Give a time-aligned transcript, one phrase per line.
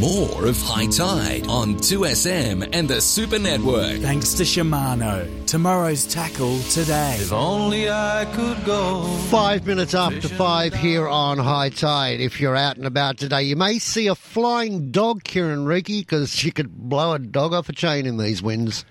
[0.00, 3.98] more of High Tide on 2SM and the Super Network.
[3.98, 5.28] Thanks to Shimano.
[5.46, 7.16] Tomorrow's tackle today.
[7.20, 9.02] If only I could go.
[9.28, 12.20] Five minutes after five here on High Tide.
[12.20, 16.44] If you're out and about today, you may see a flying dog, Kieran Reiki, because
[16.44, 18.86] you could blow a dog off a chain in these winds.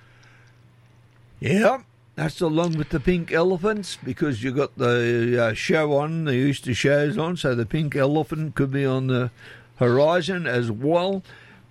[1.40, 1.82] Yeah,
[2.14, 6.76] that's along with the pink elephants because you've got the uh, show on, the Easter
[6.76, 9.32] shows on, so the pink elephant could be on the
[9.80, 11.24] horizon as well.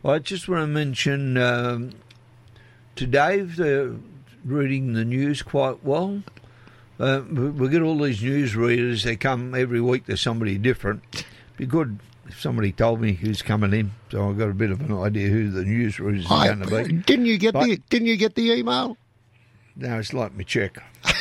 [0.05, 1.91] I just want to mention um,
[2.97, 3.93] to Dave, they're
[4.45, 6.23] reading the news quite well.
[6.99, 11.25] Uh, we we get all these news readers, they come every week, there's somebody different.
[11.57, 14.81] Be good if somebody told me who's coming in, so I've got a bit of
[14.81, 16.93] an idea who the news readers are I- going to be.
[17.07, 18.97] didn't you get But- the Didn't you get the email?
[19.77, 20.79] No, it's like my check.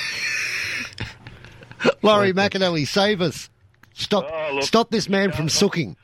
[2.02, 3.50] Laurie McAnally, save us!
[3.94, 4.28] Stop!
[4.32, 5.96] Oh, look, stop this man from sooking.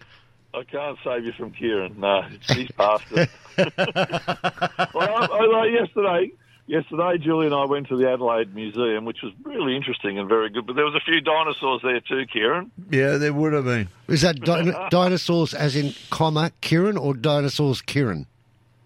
[0.53, 1.99] I can't save you from Kieran.
[1.99, 3.29] No, he's past it.
[4.93, 6.31] well, although yesterday,
[6.67, 10.49] yesterday, Julie and I went to the Adelaide Museum, which was really interesting and very
[10.49, 10.67] good.
[10.67, 12.71] But there was a few dinosaurs there too, Kieran.
[12.91, 13.89] Yeah, there would have been.
[14.07, 18.27] Is that din- dinosaurs as in comma Kieran or dinosaurs Kieran?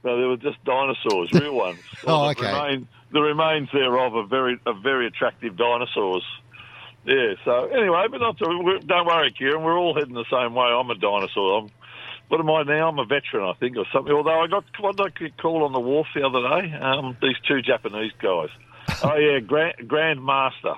[0.04, 1.80] No, there were just dinosaurs, real ones.
[2.08, 2.54] Oh, the okay.
[2.54, 6.24] Remain, the remains thereof are very, are very attractive dinosaurs.
[7.06, 7.34] Yeah.
[7.46, 9.64] So anyway, but not to, don't worry, Kieran.
[9.64, 10.66] We're all heading the same way.
[10.66, 11.60] I'm a dinosaur.
[11.62, 11.70] I'm,
[12.28, 12.90] what am I now?
[12.90, 14.12] I'm a veteran, I think, or something.
[14.14, 16.74] Although I got what did I get called on the wharf the other day?
[16.74, 18.50] Um, these two Japanese guys.
[19.04, 20.76] oh yeah, Grand Grand Master.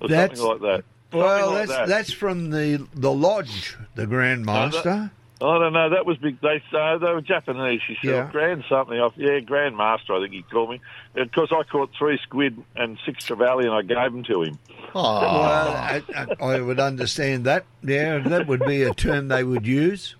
[0.00, 0.84] Or That's- something like that.
[1.12, 1.88] Well, like that's that.
[1.88, 5.10] that's from the the lodge, the Grand Master.
[5.38, 5.90] I don't know.
[5.90, 6.40] That was big.
[6.40, 7.82] They uh, they were Japanese.
[7.86, 8.30] She said Yeah.
[8.32, 8.98] Grand something.
[8.98, 9.12] Off.
[9.16, 10.16] Yeah, grandmaster.
[10.16, 10.80] I think he called me
[11.14, 14.58] because I caught three squid and six trevally, and I gave them to him.
[14.94, 17.66] Well, I, I, I would understand that.
[17.82, 20.16] Yeah, that would be a term they would use.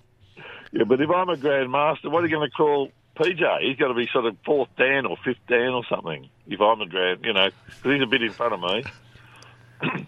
[0.71, 3.61] Yeah, but if I'm a grandmaster, what are you going to call PJ?
[3.61, 6.29] He's got to be sort of fourth Dan or fifth Dan or something.
[6.45, 10.03] If I'm a Grand, you know, because he's a bit in front of me.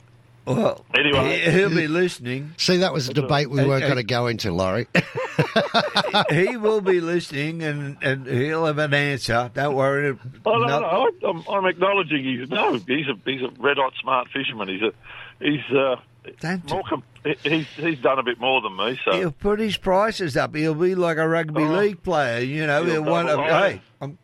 [0.49, 1.39] Well, Anyway.
[1.45, 2.53] he- he'll be listening.
[2.57, 4.87] See, that was a debate we weren't going to go into, Laurie.
[6.31, 9.51] he will be listening, and, and he'll have an answer.
[9.53, 10.17] Don't worry.
[10.45, 13.77] Oh no, No- no, I, I'm, I'm acknowledging he's no, he's a he's a red
[13.77, 14.67] hot smart fisherman.
[14.69, 14.91] He's a
[15.39, 15.97] he's uh,
[16.39, 17.03] Don't- more com-
[17.43, 18.99] he's he's done a bit more than me.
[19.05, 20.55] So He'll put his prices up.
[20.55, 21.67] He'll be like a rugby Oh.
[21.77, 22.39] league player.
[22.43, 23.29] You know, He'll he'll want.
[23.29, 24.17] Hey, I'm,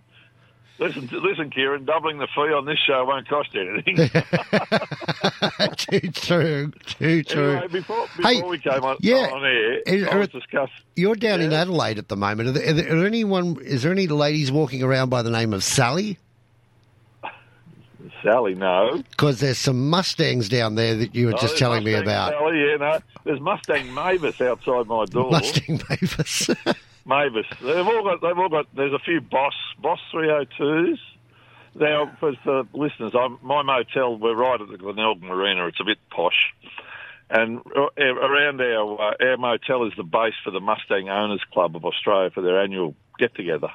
[0.78, 1.86] Listen, listen, Kieran.
[1.86, 3.96] Doubling the fee on this show won't cost you anything.
[5.78, 7.52] too true, too true.
[7.52, 10.70] anyway, before, before Hey, we came on, yeah, on air, is- I was discuss.
[10.98, 12.50] You're down in Adelaide at the moment.
[12.50, 13.58] Are there, are there anyone?
[13.62, 16.18] Is there any ladies walking around by the name of Sally?
[18.22, 19.02] Sally, no.
[19.12, 22.34] Because there's some Mustangs down there that you were No, just telling me about.
[22.34, 23.00] Sally, yeah, no.
[23.24, 25.32] There's Mustang Mavis outside my door.
[25.32, 26.50] Mustang Mavis.
[27.06, 27.46] Mavis.
[27.62, 28.22] They've all got.
[28.22, 28.68] They've all got.
[28.76, 30.98] There's a few Boss Boss 302s.
[31.78, 34.18] Now, for, for listeners, I'm, my motel.
[34.18, 35.68] We're right at the Glenelg Marina.
[35.68, 36.54] It's a bit posh,
[37.30, 41.76] and uh, around our uh, our motel is the base for the Mustang Owners Club
[41.76, 43.70] of Australia for their annual get together.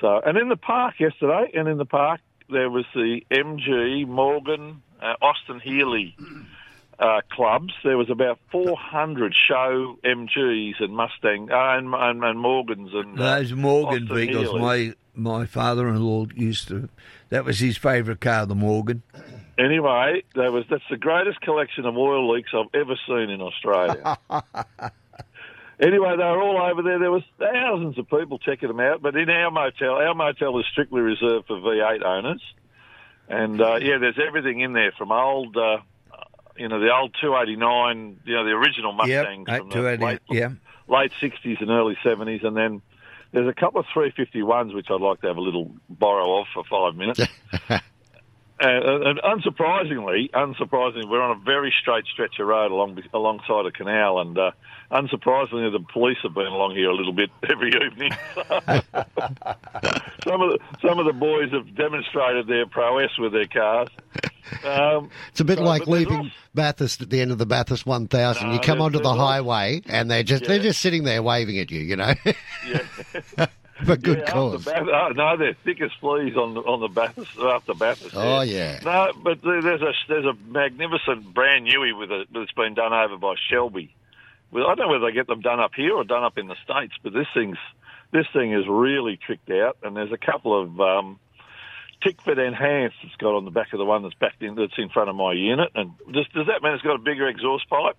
[0.00, 4.82] So, and in the park yesterday, and in the park there was the MG Morgan
[5.00, 6.16] uh, Austin Healey
[7.00, 7.72] uh, clubs.
[7.82, 13.36] There was about 400 show MGs and Mustang uh, and, and, and Morgans and uh,
[13.36, 14.46] those Morgan Austin vehicles.
[14.46, 14.60] Healey.
[14.60, 16.88] My my father-in-law used to.
[17.30, 19.02] That was his favourite car, the Morgan.
[19.58, 24.18] Anyway, there was that's the greatest collection of oil leaks I've ever seen in Australia.
[25.80, 26.98] anyway, they were all over there.
[26.98, 29.02] There was thousands of people checking them out.
[29.02, 32.42] But in our motel, our motel is strictly reserved for V8 owners.
[33.28, 35.78] And uh, yeah, there's everything in there from old, uh,
[36.60, 40.50] you know, the old 289, you know, the original Mustangs Yep, from the late, yeah.
[40.88, 42.82] late 60s and early 70s, and then
[43.32, 46.62] there's a couple of 351s which I'd like to have a little borrow of for
[46.64, 47.20] five minutes.
[48.62, 53.70] And, and unsurprisingly, unsurprisingly, we're on a very straight stretch of road along alongside a
[53.70, 54.50] canal, and uh,
[54.90, 58.12] unsurprisingly, the police have been along here a little bit every evening.
[60.24, 63.88] some of the some of the boys have demonstrated their prowess with their cars.
[64.64, 67.86] Um, It's a bit uh, like leaving also- Bathurst at the end of the Bathurst
[67.86, 68.46] 1000.
[68.46, 71.58] No, you come onto the also- highway and they're just they're just sitting there waving
[71.58, 72.12] at you, you know,
[72.68, 73.46] yeah.
[73.84, 74.64] For good yeah, cause.
[74.64, 78.14] Bath- oh, no, they're thick as fleas on the, on the Bathurst after Bathurst.
[78.16, 78.80] Oh, yeah.
[78.84, 83.16] No, but there's a there's a magnificent brand newie with it that's been done over
[83.16, 83.94] by Shelby.
[84.50, 86.48] Well, I don't know whether they get them done up here or done up in
[86.48, 87.58] the states, but this thing's
[88.12, 91.20] this thing is really tricked out, and there's a couple of um,
[92.02, 94.88] Tickford enhanced it's got on the back of the one that's backed in that's in
[94.88, 97.96] front of my unit, and does, does that mean it's got a bigger exhaust pipe?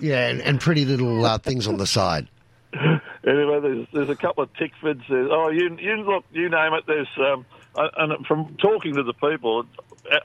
[0.00, 2.28] Yeah, and, and pretty little uh, things on the side.
[3.26, 5.02] anyway, there's there's a couple of Tickfords.
[5.08, 6.84] There's, oh, you you look, you name it.
[6.86, 7.44] There's um,
[7.76, 9.64] and from talking to the people,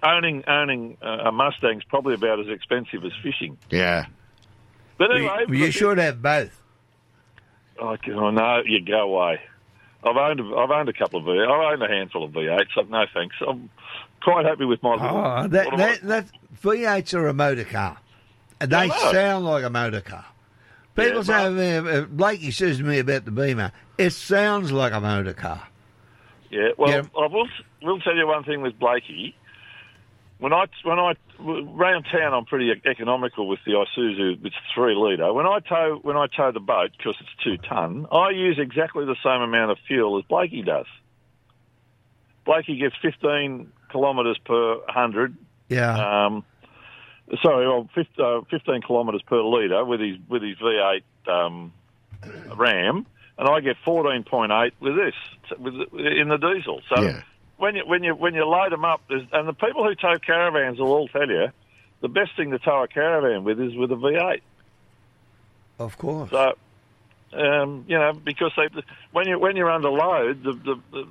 [0.03, 3.57] owning owning uh, a Mustang's probably about as expensive as fishing.
[3.69, 4.05] Yeah.
[4.97, 6.59] But You, anyway, you should have both.
[7.81, 9.39] I can, oh, no, you go away.
[10.03, 11.31] I've owned a, I've owned a couple of V.
[11.31, 12.65] I've owned a handful of V8s.
[12.73, 13.35] So no thanks.
[13.47, 13.69] I'm
[14.23, 14.93] quite happy with my.
[14.93, 16.25] little- Oh, that, that, I- that
[16.63, 17.97] V8s are a motor car.
[18.59, 19.11] And they Yeah, I know.
[19.11, 20.25] sound like a motor car.
[20.97, 24.93] People Yeah, say, uh, uh, Blakey says to me about the Beamer, it sounds like
[24.93, 25.67] a motor car.
[26.49, 27.01] Yeah, well, Yeah.
[27.17, 27.47] I will
[27.83, 29.35] will tell you one thing with Blakey.
[30.39, 34.43] When I when I around town, I'm pretty economical with the Isuzu.
[34.45, 35.33] It's three litre.
[35.33, 39.05] When I tow when I tow the boat because it's two ton, I use exactly
[39.05, 40.85] the same amount of fuel as Blakey does.
[42.45, 45.35] Blakey gets 15 kilometres per hundred.
[45.69, 46.25] Yeah.
[46.25, 46.45] Um,
[47.41, 51.73] sorry, well, 15, uh, 15 kilometres per litre with his with his V8 um,
[52.55, 53.05] Ram,
[53.37, 55.13] and I get 14.8 with this
[55.59, 56.81] with in the diesel.
[56.89, 57.21] So Yeah.
[57.57, 60.79] when you when you when you load them up, and the people who tow caravans
[60.79, 61.47] will all tell you
[62.01, 64.41] the best thing to tow a caravan with is with a V8.
[65.79, 66.29] of course.
[66.31, 66.53] So,
[67.33, 68.67] um, you know, because they,
[69.11, 71.03] when you when you're under load, the the, the,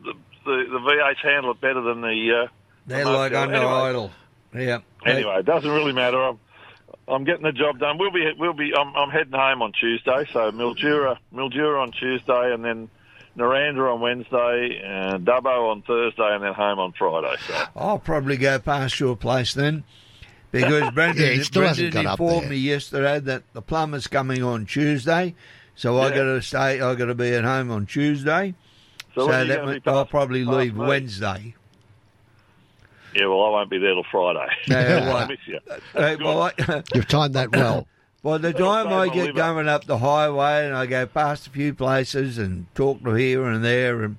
[0.45, 2.45] the, the V8s handle it better than the.
[2.45, 2.49] Uh,
[2.87, 4.11] They're the like under idle.
[4.55, 4.79] Yeah.
[5.05, 6.21] Anyway, it doesn't really matter.
[6.23, 6.39] I'm,
[7.09, 7.99] I'm getting the job done.
[7.99, 8.73] We'll be we'll be.
[8.75, 10.27] I'm, I'm heading home on Tuesday.
[10.33, 12.89] So Mildura Mildura on Tuesday, and then
[13.37, 17.37] Narrandera on Wednesday, and Dubbo on Thursday, and then home on Friday.
[17.47, 19.85] So I'll probably go past your place then.
[20.53, 22.51] Because Brendan, Yeah, he hasn't Brendan got informed there.
[22.51, 25.35] me yesterday that the plumber's coming on Tuesday,
[25.75, 26.15] so I Yeah.
[26.17, 26.81] got to stay.
[26.81, 28.55] I got to be at home on Tuesday.
[29.15, 30.87] so, So, when are you that gonna means be I'll probably past leave me?
[30.87, 31.55] Wednesday.
[33.19, 34.47] Yeah, well, I won't be there till Friday.
[34.69, 35.59] Yeah, I miss you.
[35.95, 37.87] Hey, well, I- You've timed that well.
[38.23, 39.33] by the time I get liver.
[39.37, 43.45] going up the highway and I go past a few places and talk to here
[43.45, 44.17] and there, and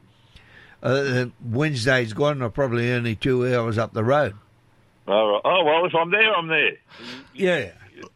[0.81, 4.35] uh, Wednesday's gone, I'm probably only two hours up the road.
[5.07, 5.41] All right.
[5.45, 6.71] Oh well, if I'm there, I'm there.
[7.33, 7.71] Yeah.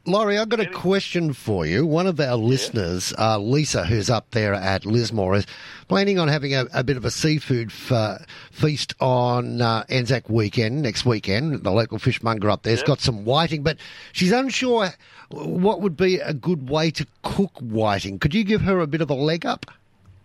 [0.06, 1.86] Laurie, I've got a question for you.
[1.86, 5.46] One of our listeners, uh, Lisa, who's up there at Lismore, is
[5.88, 10.82] planning on having a, a bit of a seafood f- feast on uh, Anzac weekend,
[10.82, 11.64] next weekend.
[11.64, 13.78] The local fishmonger up there's got some whiting, but
[14.12, 14.90] she's unsure
[15.30, 18.20] what would be a good way to cook whiting.
[18.20, 19.66] Could you give her a bit of a leg up?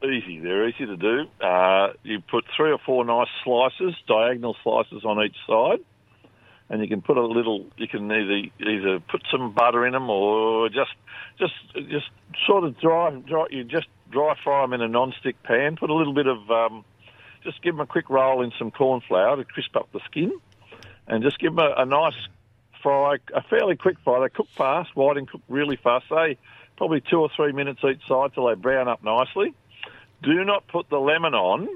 [0.05, 0.38] Easy.
[0.38, 1.26] They're easy to do.
[1.41, 5.81] Uh, you put three or four nice slices, diagonal slices on each side,
[6.68, 7.66] and you can put a little.
[7.76, 10.92] You can either either put some butter in them or just
[11.38, 11.54] just
[11.88, 12.06] just
[12.46, 13.46] sort of dry dry.
[13.50, 15.76] You just dry fry them in a non-stick pan.
[15.76, 16.84] Put a little bit of um,
[17.44, 20.32] just give them a quick roll in some corn flour to crisp up the skin,
[21.06, 22.14] and just give them a, a nice
[22.82, 24.20] fry, a fairly quick fry.
[24.20, 24.94] They cook fast.
[24.94, 26.06] white and cook really fast.
[26.08, 26.36] Say
[26.76, 29.54] probably two or three minutes each side till they brown up nicely.
[30.22, 31.68] Do not put the lemon on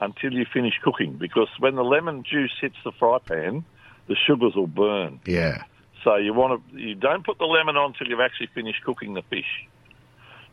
[0.00, 3.64] until you finish cooking because when the lemon juice hits the fry pan,
[4.08, 5.20] the sugars will burn.
[5.26, 5.64] Yeah.
[6.04, 9.14] So you want to you don't put the lemon on until you've actually finished cooking
[9.14, 9.68] the fish.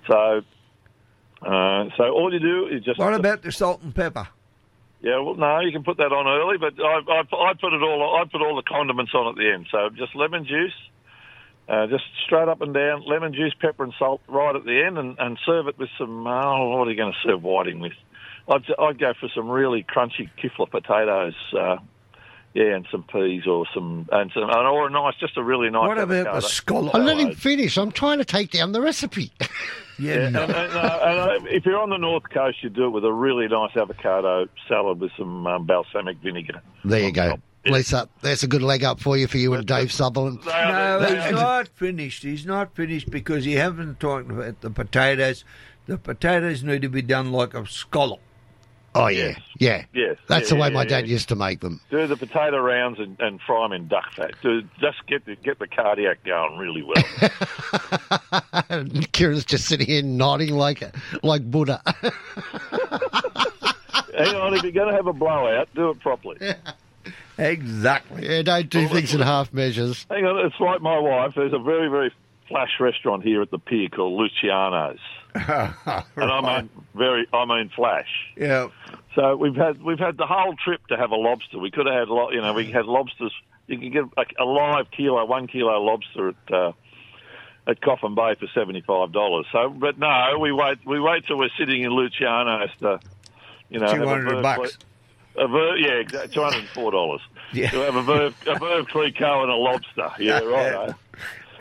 [0.07, 0.41] So
[1.41, 4.27] uh, so all you do is just What about the salt and pepper?
[5.01, 7.81] yeah, well, no, you can put that on early, but I, I, I put it
[7.81, 8.21] all.
[8.21, 9.67] I put all the condiments on at the end.
[9.71, 10.75] So just lemon juice,
[11.67, 14.97] uh, just straight up and down, lemon juice, pepper and salt right at the end,
[14.99, 16.25] and, and serve it with some.
[16.27, 17.93] Oh, what are you going to serve whiting with?
[18.47, 21.35] I'd, I'd go for some really crunchy kipfler potatoes.
[21.51, 21.77] Uh,
[22.53, 25.69] yeah, and some peas or some and some and or a nice, just a really
[25.69, 25.87] nice.
[25.87, 26.35] What about avocado.
[26.41, 26.95] the scallop?
[26.95, 27.77] I let him finish.
[27.77, 29.31] I'm trying to take down the recipe.
[29.99, 30.43] Yeah, Yeah, no.
[30.43, 33.05] and, and, uh, and, uh, if you're on the north coast, you do it with
[33.05, 36.59] a really nice avocado salad with some um, balsamic vinegar.
[36.83, 37.29] there you go.
[37.31, 37.39] top.
[37.67, 40.39] Lisa, that's a good leg up for you for you and Dave Sutherland.
[40.43, 42.23] No, he's not finished.
[42.23, 45.43] He's not finished because he haven't talked about the potatoes.
[45.85, 48.21] The potatoes need to be done like a scallop.
[48.93, 49.35] Oh, yeah.
[49.57, 49.85] Yeah.
[49.93, 51.13] Yes, That's yeah, the way yeah, my dad yeah.
[51.13, 51.79] used to make them.
[51.89, 54.31] do the potato rounds and, and fry them in duck fat.
[54.41, 56.95] Do, just get the, get the cardiac going really well.
[59.13, 60.83] Kieran's just sitting here nodding like
[61.23, 61.81] like Buddha.
[64.17, 66.37] Hang on, if you're going to have a blowout, do it properly.
[67.37, 68.27] Exactly.
[68.29, 70.05] yeah, don't do things in half measures.
[70.11, 71.31] Hang on, it's like my wife.
[71.35, 72.13] There's a very, very
[72.47, 74.99] flash restaurant here at the pier called Luciano's.
[76.15, 78.09] And I mean very, I mean flash.
[78.35, 78.69] Yeah.
[79.15, 81.59] So we've had we've had the whole trip to have a lobster.
[81.59, 83.33] We could have had, lo- you know, we had lobsters.
[83.67, 86.71] You can get a, a live kilo, one kilo lobster at uh,
[87.67, 89.45] at Coffin Bay for seventy five dollars.
[89.51, 92.99] So, but no, we wait we wait till we're sitting in Luciano's to,
[93.69, 94.77] you know, 200 bucks.
[95.37, 97.21] A ver- yeah, exactly, two hundred and four dollars.
[97.53, 97.69] Yeah.
[97.69, 100.11] To have a Veuve, a Veuve Clicquot and a lobster.
[100.19, 100.93] Yeah, right.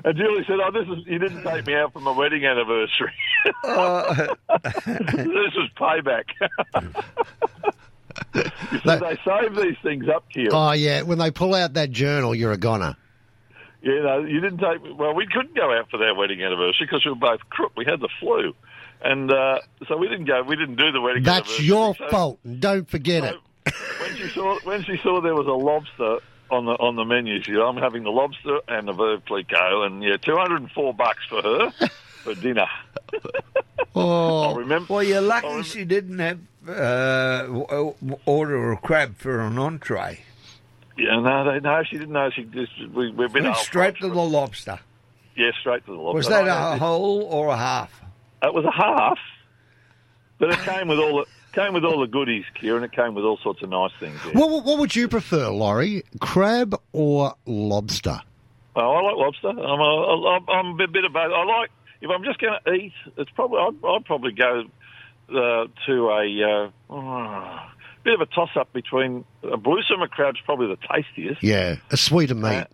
[0.05, 3.13] And Julie said, "Oh, this is you didn't take me out for my wedding anniversary.
[3.45, 6.25] this was payback."
[8.85, 10.49] That- they save these things up, to you.
[10.53, 11.03] Oh, yeah.
[11.03, 12.97] When they pull out that journal, you're a goner.
[13.83, 14.99] You know, you didn't take.
[14.99, 17.73] Well, we couldn't go out for their wedding anniversary because we were both crook.
[17.77, 18.55] We had the flu,
[19.03, 20.43] and uh, so we didn't go.
[20.43, 21.23] We didn't do the wedding.
[21.23, 22.39] That's your So- fault.
[22.45, 23.37] and Don't forget it.
[24.01, 26.19] when she saw when she saw there was a lobster
[26.51, 30.03] on the on the menu, she "I'm having the lobster and the Veuve Clicquot, and
[30.03, 31.71] yeah, two hundred and four bucks for her
[32.25, 32.67] for dinner."
[33.15, 34.93] I Oh, remember.
[34.95, 36.39] Well, you're lucky she didn't have
[36.69, 37.47] uh,
[38.27, 40.21] order a crab for an entree.
[40.97, 42.31] Yeah, no, they, no, she didn't know.
[42.31, 44.79] She just we, we've been straight to the lobster.
[45.37, 46.17] yeah, straight to the lobster.
[46.17, 48.01] Was that I a whole or a half?
[48.43, 49.19] It was a half,
[50.39, 52.85] but it came with all the came with all the goodies, Kieran.
[52.85, 54.19] It came with all sorts of nice things.
[54.27, 54.33] Yeah.
[54.39, 56.03] what, what would you prefer, Laurie?
[56.21, 58.21] Crab or lobster?
[58.77, 59.49] Oh, I like lobster.
[59.49, 61.33] I'm a, I'm- a bit, bit of both.
[61.33, 62.93] I like if I'm just going to eat.
[63.17, 64.65] It's probably I'd, I'd probably go
[65.29, 67.71] uh, to a uh, oh,
[68.05, 71.43] bit of a toss up between uh, blue swimmer crabs, probably the tastiest.
[71.43, 72.67] Yeah, a sweeter meat.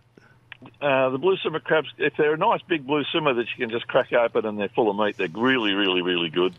[0.81, 3.69] Uh, the blue swimmer crabs, if they're a nice big blue swimmer that you can
[3.69, 6.53] just crack open and they're full of meat, they're really, really, really good.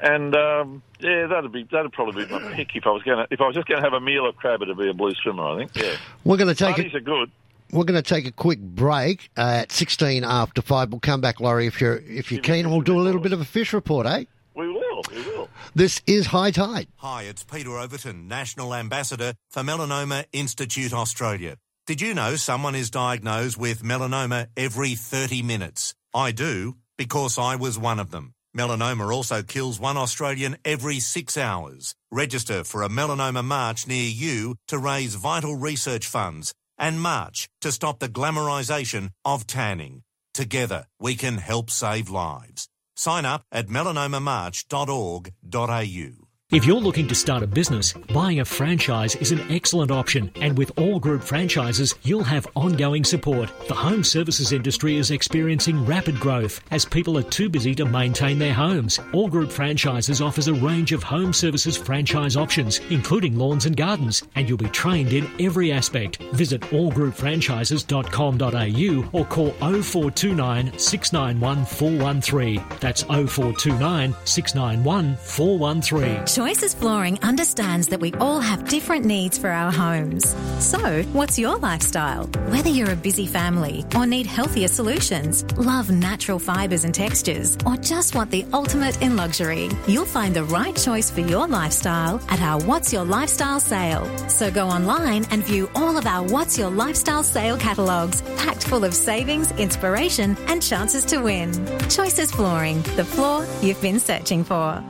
[0.00, 3.26] And um, yeah, that'd be that'd probably be my pick if I was going to
[3.30, 5.12] if I was just going to have a meal of crab, it'd be a blue
[5.14, 5.42] swimmer.
[5.42, 5.76] I think.
[5.76, 7.30] Yeah, We're going to take Parties a, are good.
[7.72, 10.90] we're going to take a quick break at sixteen after five.
[10.90, 13.32] We'll come back, Laurie, if you're if you're keen, and we'll do a little bit
[13.32, 14.24] of a fish report, eh?
[14.54, 15.02] We will.
[15.10, 15.48] We will.
[15.74, 16.88] This is High Tide.
[16.96, 21.56] Hi, it's Peter Overton, National Ambassador for Melanoma Institute Australia.
[21.86, 25.94] Did you know someone is diagnosed with melanoma every 30 minutes?
[26.12, 28.34] I do, because I was one of them.
[28.58, 31.94] Melanoma also kills one Australian every six hours.
[32.10, 37.70] Register for a melanoma march near you to raise vital research funds and march to
[37.70, 40.02] stop the glamorisation of tanning.
[40.34, 42.68] Together, we can help save lives.
[42.96, 46.17] Sign up at melanomamarch.org.au.
[46.50, 50.32] If you're looking to start a business, buying a franchise is an excellent option.
[50.40, 53.52] And with all group franchises, you'll have ongoing support.
[53.68, 58.38] The home services industry is experiencing rapid growth as people are too busy to maintain
[58.38, 58.98] their homes.
[59.12, 64.22] All Group Franchises offers a range of home services franchise options, including lawns and gardens,
[64.34, 66.16] and you'll be trained in every aspect.
[66.32, 72.64] Visit allgroupfranchises.com.au or call 0429 691 413.
[72.80, 76.37] That's 0429 691 413.
[76.38, 80.36] Choices Flooring understands that we all have different needs for our homes.
[80.60, 82.26] So, what's your lifestyle?
[82.52, 87.76] Whether you're a busy family or need healthier solutions, love natural fibres and textures, or
[87.76, 92.40] just want the ultimate in luxury, you'll find the right choice for your lifestyle at
[92.40, 94.06] our What's Your Lifestyle sale.
[94.28, 98.84] So go online and view all of our What's Your Lifestyle sale catalogues, packed full
[98.84, 101.52] of savings, inspiration, and chances to win.
[101.88, 104.84] Choices Flooring, the floor you've been searching for.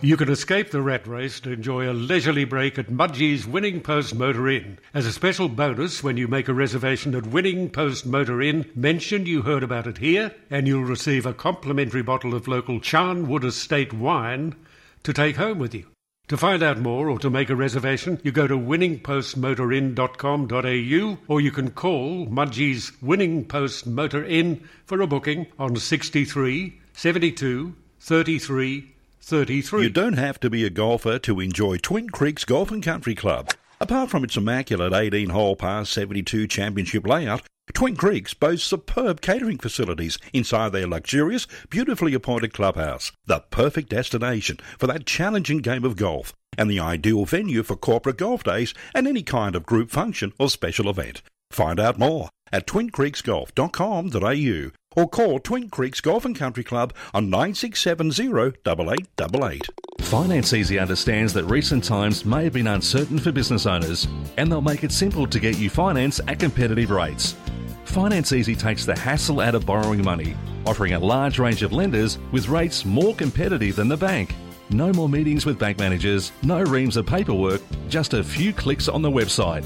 [0.00, 4.14] You can escape the rat race to enjoy a leisurely break at Mudgee's Winning Post
[4.14, 4.78] Motor Inn.
[4.94, 9.26] As a special bonus, when you make a reservation at Winning Post Motor Inn, mention
[9.26, 13.92] you heard about it here, and you'll receive a complimentary bottle of local Charnwood Estate
[13.92, 14.54] wine
[15.02, 15.86] to take home with you.
[16.28, 21.50] To find out more or to make a reservation, you go to winningpostmotorin.com.au or you
[21.50, 28.94] can call Mudgee's Winning Post Motor Inn for a booking on 63 72 33
[29.28, 29.82] 33.
[29.82, 33.50] You don't have to be a golfer to enjoy Twin Creeks Golf and Country Club.
[33.78, 37.42] Apart from its immaculate 18 hole par 72 championship layout,
[37.74, 43.12] Twin Creeks boasts superb catering facilities inside their luxurious, beautifully appointed clubhouse.
[43.26, 48.16] The perfect destination for that challenging game of golf and the ideal venue for corporate
[48.16, 51.20] golf days and any kind of group function or special event.
[51.50, 58.48] Find out more at twincreeksgolf.com.au or call Twin Creeks Golf and Country Club on 9670
[58.48, 59.68] 8888.
[60.00, 64.60] Finance Easy understands that recent times may have been uncertain for business owners, and they'll
[64.60, 67.36] make it simple to get you finance at competitive rates.
[67.84, 70.36] Finance Easy takes the hassle out of borrowing money,
[70.66, 74.34] offering a large range of lenders with rates more competitive than the bank.
[74.70, 79.00] No more meetings with bank managers, no reams of paperwork, just a few clicks on
[79.00, 79.64] the website.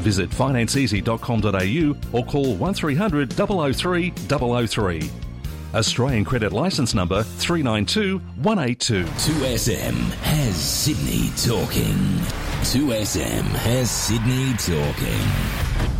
[0.00, 5.10] Visit financeeasy.com.au or call 1300 003 003.
[5.74, 9.04] Australian credit license number 392 182.
[9.04, 11.96] 2SM has Sydney talking.
[12.62, 15.99] 2SM has Sydney talking.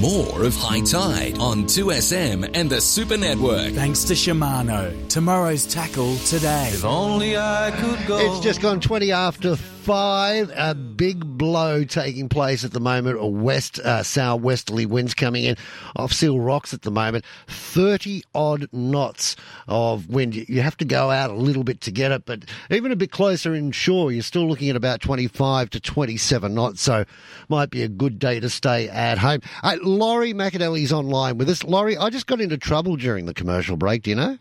[0.00, 3.72] More of High Tide on 2SM and the Super Network.
[3.72, 5.08] Thanks to Shimano.
[5.08, 6.70] Tomorrow's tackle today.
[6.72, 8.18] If only I could go.
[8.18, 9.56] It's just gone 20 after
[9.88, 10.52] five.
[10.54, 13.18] A big blow taking place at the moment.
[13.18, 15.56] A west uh, southwesterly winds coming in
[15.96, 17.24] off Seal Rocks at the moment.
[17.46, 19.34] Thirty odd knots
[19.66, 20.34] of wind.
[20.34, 23.12] You have to go out a little bit to get it, but even a bit
[23.12, 26.82] closer inshore, you're still looking at about twenty-five to twenty-seven knots.
[26.82, 27.06] So
[27.48, 29.40] might be a good day to stay at home.
[29.62, 31.64] Uh, Laurie McAnally's online with us.
[31.64, 34.02] Laurie, I just got into trouble during the commercial break.
[34.02, 34.38] Do you know?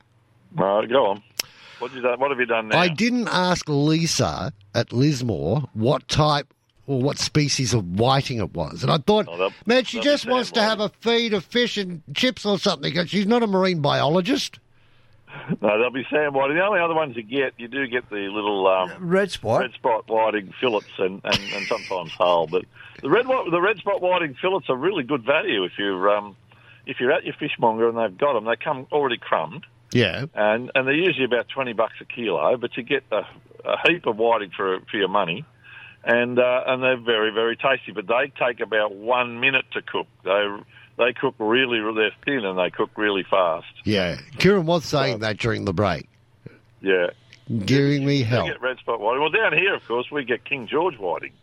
[0.56, 1.24] Right, go on.
[1.80, 2.80] What, you done, what have you done now?
[2.80, 6.54] I didn't ask Lisa at Lismore what type
[6.88, 8.82] or what species of whiting it was.
[8.82, 11.78] And I thought, Oh, they'll- man, she just wants to have a feed of fish
[11.78, 12.94] and chips or something.
[12.94, 14.60] 'cause She's not a marine biologist.
[15.50, 16.56] No, there'll be sand whiting.
[16.56, 19.74] The only other ones you get, you do get the little um, red spot, red
[19.74, 22.48] spot whiting fillets, and, and, and sometimes hull.
[22.48, 22.64] But
[23.02, 26.36] the red the red spot whiting fillets are really good value if you're um,
[26.86, 28.46] if you're at your fishmonger and they've got them.
[28.46, 30.26] They come already crumbed, Yeah.
[30.34, 32.58] and and they're usually about twenty bucks a kilo.
[32.58, 33.22] But you get a,
[33.66, 35.46] a heap of whiting for for your money,
[36.04, 37.92] and uh, and they're very very tasty.
[37.94, 40.08] But they take about one minute to cook.
[40.24, 40.46] They
[40.98, 43.68] they cook really they're thin and they cook really fast.
[43.86, 44.18] Yeah.
[44.40, 46.10] Kieran was saying that during the break,
[46.82, 47.08] Yeah.
[47.66, 48.48] giving me We hell.
[48.48, 49.22] get red spot whiting.
[49.22, 51.34] Well, down here, of course, we get King George whiting.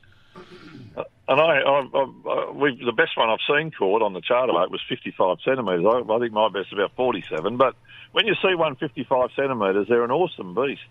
[0.97, 4.81] And I, I, I, the best one I've seen caught on the charter boat was
[4.89, 5.85] 55 centimetres.
[5.87, 7.57] I, I think my best is about 47.
[7.57, 7.75] But
[8.13, 10.83] when you see one 55 centimetres, they're an awesome beast.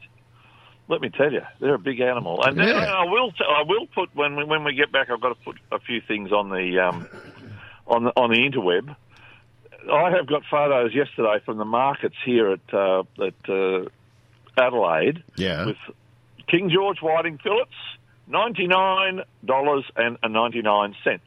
[0.90, 2.44] Let me tell you, they're a big animal.
[2.44, 2.64] And, Yeah.
[2.82, 5.30] and I will, t- I will put when we, when we get back, I've got
[5.30, 7.08] to put a few things on the um,
[7.88, 8.94] on the on the interweb.
[9.92, 13.86] I have got photos yesterday from the markets here at uh, at uh,
[14.58, 15.66] Adelaide Yeah.
[15.68, 15.78] with
[16.48, 17.72] King George whiting fillets,
[18.28, 21.24] ninety nine dollars and ninety nine cents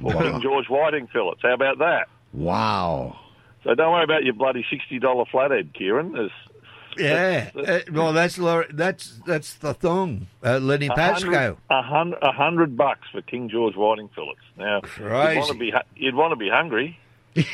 [0.00, 1.40] for King George whiting fillets.
[1.42, 2.08] How about that?
[2.32, 3.18] Wow.
[3.64, 6.12] So don't worry about your bloody sixty dollar flathead, Kieran.
[6.12, 6.30] There's
[6.98, 7.50] Yeah.
[7.56, 8.36] Uh, well, that's
[8.72, 10.26] that's that's the thing.
[10.44, 11.30] Uh, Lenny a Pascoe.
[11.30, 14.40] hundred- a hundred a hundred bucks for King George whiting fillets.
[14.56, 16.98] Now you'd want to be you'd want to be hungry.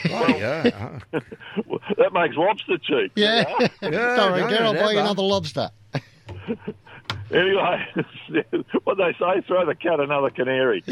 [0.08, 1.00] Oh, yeah.
[1.12, 3.10] that makes lobster cheap.
[3.16, 3.44] Yeah.
[3.58, 4.30] you Don't know?
[4.30, 5.70] worry, Dad, I'll buy you another lobster.
[7.32, 7.86] Anyway,
[8.84, 10.84] what they say, throw the cat another canary.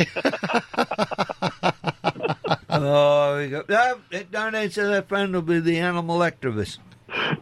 [2.70, 3.98] oh, we got, no,
[4.31, 5.29] don't answer that phone.
[5.31, 6.79] It'll be the animal activist.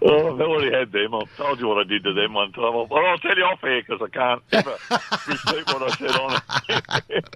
[0.03, 1.15] Oh, I've already had them.
[1.15, 2.65] I've told you what I did to them one time.
[2.65, 4.77] I'll, well, I'll tell you off air because I can't ever
[5.29, 6.43] repeat what I said on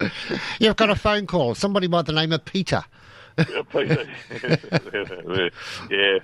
[0.01, 0.11] it.
[0.59, 1.55] You've got a phone call.
[1.55, 2.83] Somebody by the name of Peter.
[3.71, 4.05] Peter.
[5.89, 6.19] yeah.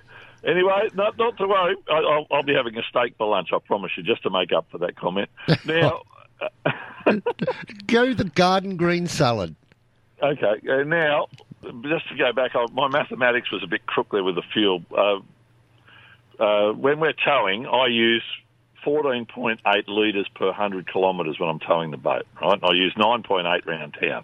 [0.45, 1.75] Anyway, not not to worry.
[1.89, 3.49] I, I'll, I'll be having a steak for lunch.
[3.53, 5.29] I promise you, just to make up for that comment.
[5.65, 6.01] Now,
[7.87, 9.55] Go the garden green salad.
[10.21, 11.27] Okay, uh, now,
[11.83, 14.83] just to go back, I, my mathematics was a bit crook there with the fuel.
[14.95, 15.19] Uh,
[16.41, 18.23] uh, when we're towing, I use
[18.85, 22.59] 14.8 litres per 100 kilometres when I'm towing the boat, right?
[22.61, 24.23] I use 9.8 round town.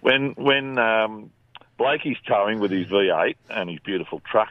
[0.00, 1.30] When, when um,
[1.78, 4.50] Blakey's towing with his V8 and his beautiful truck,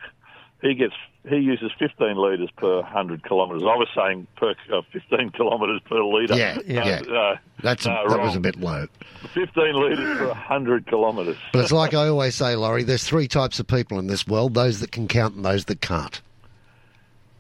[0.62, 0.94] he gets
[1.28, 3.64] he uses 15 litres per 100 kilometres.
[3.64, 6.36] I was saying per uh, 15 kilometres per litre.
[6.36, 7.02] Yeah, No, yeah.
[7.02, 8.88] uh, That's a, no, that was a bit low.
[9.34, 11.38] 15 litres per 100 kilometres.
[11.52, 14.54] But it's like I always say, Laurie, there's three types of people in this world
[14.54, 16.22] those that can count and those that can't.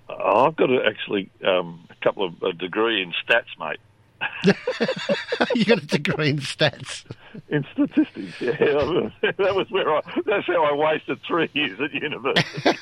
[0.09, 3.79] I've got a, actually um, a couple of a degree in stats, mate.
[5.55, 7.03] you got a degree in stats.
[7.49, 8.51] In statistics, yeah.
[9.37, 10.01] that was where I.
[10.25, 12.77] That's how I wasted three years at university.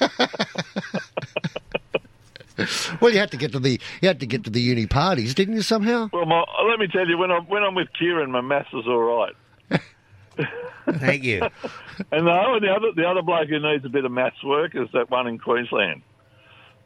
[3.02, 5.34] Well, you had to get to the you had to get to the uni parties,
[5.36, 5.62] didn't you?
[5.62, 6.10] Somehow.
[6.14, 8.88] well, my, let me tell you, when I'm when I'm with Kieran, my maths is
[8.88, 9.36] all right.
[10.88, 11.42] Thank you.
[12.12, 14.74] And no, and the other the other bloke who needs a bit of maths work
[14.74, 16.02] is that one in Queensland.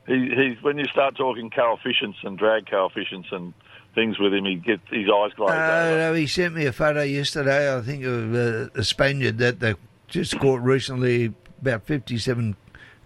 [0.08, 3.54] He, he's when you start talking coefficients and drag coefficients and
[3.96, 7.02] things with him, he gets his eyes glaze Uh, no, he sent me a photo
[7.04, 7.76] yesterday.
[7.76, 9.76] I think of uh, a Spaniard that they
[10.08, 12.56] just caught recently, about fifty-seven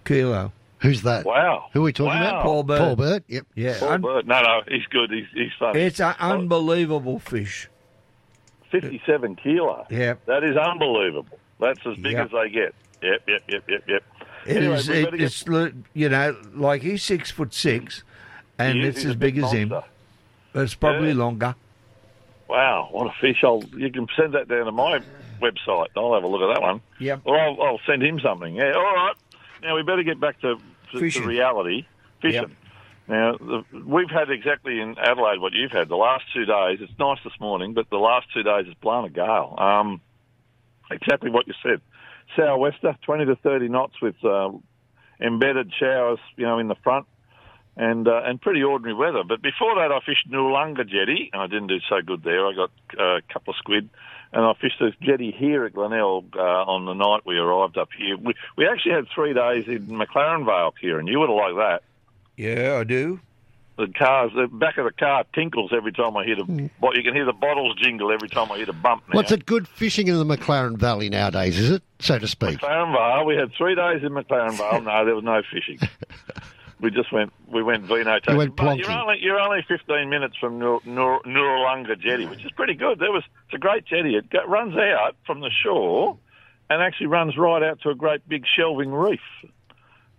[0.06, 0.52] kilo.
[0.80, 1.26] Who's that?
[1.26, 1.69] Wow.
[1.72, 2.30] Who are we talking Wow.
[2.30, 2.43] about?
[2.43, 2.80] Paul Bird.
[2.80, 3.24] Paul Bird.
[3.30, 3.46] Yep.
[3.56, 4.28] Yeah, Paul un- Bird.
[4.28, 5.12] No, no, he's good.
[5.12, 5.80] He's he's funny.
[5.82, 7.69] it's an unbelievable fish.
[8.72, 9.86] 57 kilo.
[9.89, 10.15] Yeah.
[10.26, 11.38] That is unbelievable.
[11.60, 12.26] That's as big Yep.
[12.26, 12.76] as they get.
[13.02, 14.04] Yep, yep, yep, yep, yep.
[14.46, 14.89] It Anyway, is.
[14.89, 15.46] It, get- it's
[15.93, 18.04] you know like he's six foot six,
[18.58, 19.74] and He is, it's as big big as him.
[20.56, 21.13] It's probably Yeah.
[21.16, 21.56] longer.
[22.48, 23.44] Wow, what a fish!
[23.44, 25.00] I'll you can send that down to my
[25.42, 25.88] website.
[25.98, 26.82] I'll have a look at that one.
[27.00, 27.22] Yep.
[27.26, 28.56] Or I'll, I'll send him something.
[28.56, 28.74] Yeah.
[28.74, 29.16] All right.
[29.63, 30.58] Now we better get back to,
[30.92, 31.86] to, to reality.
[32.22, 32.42] Fishing.
[32.42, 32.52] Yep.
[33.08, 36.80] Now the, we've had exactly in Adelaide what you've had the last two days.
[36.82, 39.56] It's nice this morning, but the last two days it's blown a gale.
[39.58, 40.02] Um,
[40.92, 41.82] exactly what you said.
[42.36, 44.52] Southwester, twenty to thirty knots with uh,
[45.20, 47.06] embedded showers, you know, in the front.
[47.75, 49.23] And uh, and pretty ordinary weather.
[49.27, 52.45] But before that, I fished Noarlunga Jetty, and I didn't do so good there.
[52.45, 53.89] I got uh, a couple of squid,
[54.31, 57.89] and I fished this jetty here at Glenelg uh, on the night we arrived up
[57.97, 58.17] here.
[58.17, 61.57] We, we actually had three days in McLaren Vale here, and you would have liked
[61.57, 61.83] that.
[62.36, 63.19] Yeah, I do.
[63.75, 66.43] The cars, the back of the car tinkles every time I hit a.
[66.79, 69.01] What you can hear the bottles jingle every time I hit a bump.
[69.07, 69.15] Now.
[69.15, 72.59] What's it good fishing in the McLaren Valley nowadays, is it, so to speak?
[72.59, 73.25] McLaren Vale.
[73.25, 74.81] We had three days in McLaren Vale.
[74.83, 75.79] No, there was no fishing.
[76.84, 77.32] we just went.
[77.48, 78.36] We went vino tasting.
[78.38, 80.82] went But you're only you're only 15 minutes from Nur,
[81.96, 83.00] Jetty, which is pretty good.
[83.00, 84.15] There was it's a great jetty.
[84.15, 86.17] It go, runs out from the shore,
[86.69, 89.22] and actually runs right out to a great big shelving reef,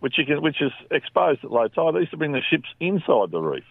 [0.01, 1.95] which you can which is exposed at low tide.
[1.95, 3.65] They used to bring the ships inside the reef,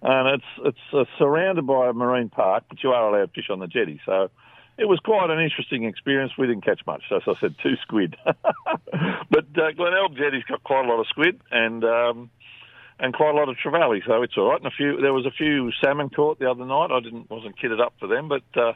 [0.00, 3.50] and it's it's uh, surrounded by a marine park, but you are allowed to fish
[3.50, 4.00] on the jetty.
[4.06, 4.30] So
[4.78, 6.32] it was quite an interesting experience.
[6.38, 8.16] We didn't catch much, as I said, two squid.
[8.24, 12.30] but uh, Glenelg Jetty's got quite a lot of squid and um,
[12.98, 14.58] and quite a lot of trevally, so it's all right.
[14.58, 16.90] And a few, there was a few salmon caught the other night.
[16.90, 18.72] I didn't wasn't kitted up for them, but uh,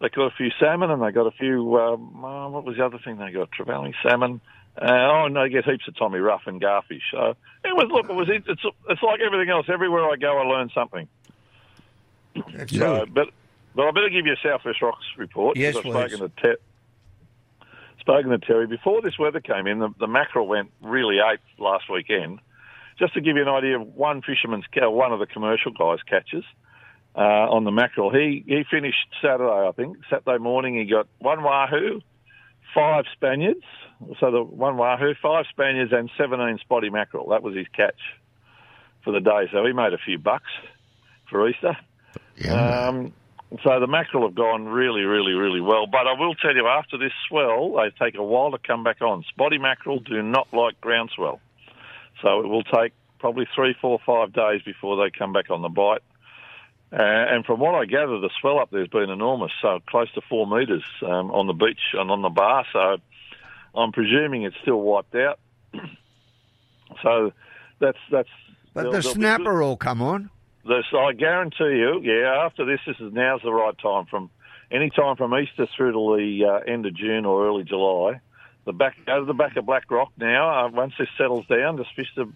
[0.00, 1.78] they caught a few salmon and they got a few.
[1.78, 3.50] Um, uh, what was the other thing they got?
[3.50, 4.40] Trevally salmon.
[4.80, 7.02] Uh, oh, and they get heaps of Tommy Ruff and garfish.
[7.10, 9.66] So it was look, it was it's it's like everything else.
[9.68, 11.08] Everywhere I go, I learn something.
[12.68, 13.30] So, but
[13.78, 15.56] but I better give you a Southwest Rocks report.
[15.56, 15.94] Yes, 'cause please.
[15.94, 16.56] I've spoken to, Ter-
[18.00, 18.66] spoken to Terry.
[18.66, 22.40] Before this weather came in, the, the mackerel went really ape last weekend.
[22.98, 26.00] Just to give you an idea of one fisherman's, ca- one of the commercial guys'
[26.08, 26.42] catches
[27.14, 28.10] uh, on the mackerel.
[28.10, 29.96] He he finished Saturday, I think.
[30.10, 32.00] Saturday morning, he got one wahoo,
[32.74, 33.62] five Spaniards.
[34.18, 37.28] So the one wahoo, five Spaniards, and 17 spotty mackerel.
[37.28, 38.00] That was his catch
[39.04, 39.48] for the day.
[39.52, 40.50] So he made a few bucks
[41.30, 41.76] for Easter.
[42.50, 43.12] Um,
[43.64, 45.86] so the mackerel have gone really, really, really well.
[45.86, 49.00] But I will tell you, after this swell, they take a while to come back
[49.00, 49.24] on.
[49.28, 51.40] Spotty mackerel do not like groundswell.
[52.20, 55.68] So it will take probably three, four, five days before they come back on the
[55.68, 56.02] bite.
[56.92, 60.10] Uh, and from what I gather, the swell up there has been enormous, so close
[60.12, 62.64] to four metres um, on the beach and on the bar.
[62.72, 62.96] So
[63.74, 65.38] I'm presuming it's still wiped out.
[67.02, 67.32] so
[67.78, 68.28] that's that's.
[68.72, 70.30] But the snapper will come on.
[70.68, 74.06] This, I guarantee you, yeah, after this, this is now's the right time.
[74.06, 74.30] From
[74.70, 78.20] any time from Easter through to the uh, end of June or early July,
[78.64, 80.66] the back go to the back of Black Rock now.
[80.66, 82.30] Uh, once this settles down, just fish the,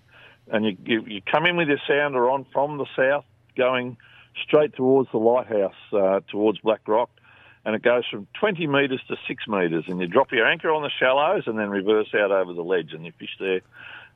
[0.48, 3.24] and you, you you come in with your sounder on from the south,
[3.56, 3.96] going
[4.42, 7.10] straight towards the lighthouse, uh, towards Black Rock,
[7.64, 10.82] and it goes from 20 metres to six metres, and you drop your anchor on
[10.82, 13.60] the shallows and then reverse out over the ledge, and you fish there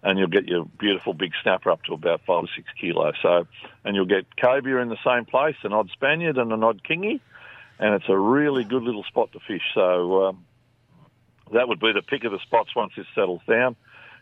[0.02, 3.14] and you'll get your beautiful big snapper up to about five or six kilos.
[3.22, 3.46] So,
[3.84, 7.20] and you'll get cobia in the same place, an odd Spaniard and an odd kingy,
[7.78, 9.62] and it's a really good little spot to fish.
[9.74, 10.44] So um,
[11.52, 13.76] that would be the pick of the spots once this settles down.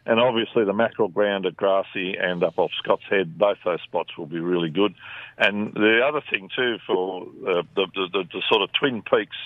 [0.06, 4.16] And obviously the mackerel ground at Grassy and up off Scott's Head, both those spots
[4.18, 4.94] will be really good.
[5.38, 9.36] And the other thing too for uh, the, the, the, the sort of Twin Peaks,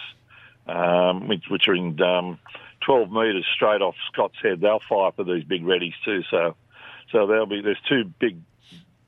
[0.67, 2.41] um, which, which are in um,
[2.85, 6.23] 12 metres straight off Scott's Head, they'll fire for these big reddies too.
[6.31, 6.55] So,
[7.13, 8.41] so there'll be there's two big,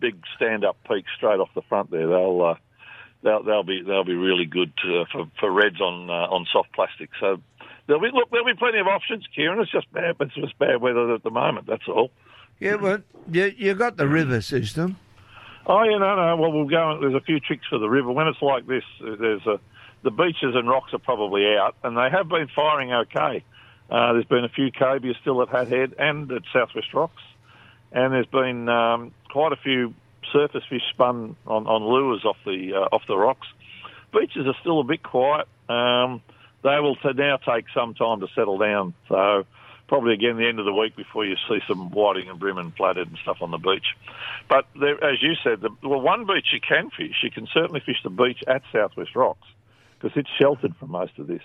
[0.00, 2.06] big stand-up peaks straight off the front there.
[2.06, 2.54] They'll uh,
[3.22, 6.72] they'll they'll be they'll be really good to, for for reds on uh, on soft
[6.72, 7.11] plastic.
[7.20, 7.40] So
[7.87, 9.61] there'll be look there'll be plenty of options, Kieran.
[9.61, 11.66] It's just bad, it's just bad weather at the moment.
[11.66, 12.11] That's all.
[12.59, 14.98] Yeah, but you, you got the river system.
[15.66, 16.37] Oh, yeah, no, no.
[16.37, 16.98] Well, we'll go.
[17.00, 18.11] There's a few tricks for the river.
[18.12, 19.59] When it's like this, there's a
[20.02, 23.44] the beaches and rocks are probably out, and they have been firing okay.
[23.90, 27.22] Uh, there's been a few cobia still at Hat Head and at Southwest Rocks,
[27.92, 29.94] and there's been um, quite a few
[30.33, 33.48] surface fish spun on, on lures off the uh, off the rocks.
[34.12, 35.48] Beaches are still a bit quiet.
[35.68, 36.22] Um,
[36.62, 38.94] they will t- now take some time to settle down.
[39.09, 39.44] So
[39.88, 42.72] probably again the end of the week before you see some whiting and bream and
[42.76, 43.87] flathead and stuff on the beach.
[44.48, 47.16] But there, as you said, the, well, one beach you can fish.
[47.24, 49.48] You can certainly fish the beach at Southwest Rocks
[49.98, 51.42] because it's sheltered from most of this,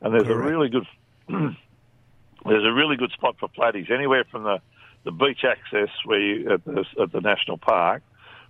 [0.00, 0.86] and there's a really good
[2.44, 4.60] there's a really good spot for platies anywhere from the
[5.04, 8.02] the beach access where you at the, at the national park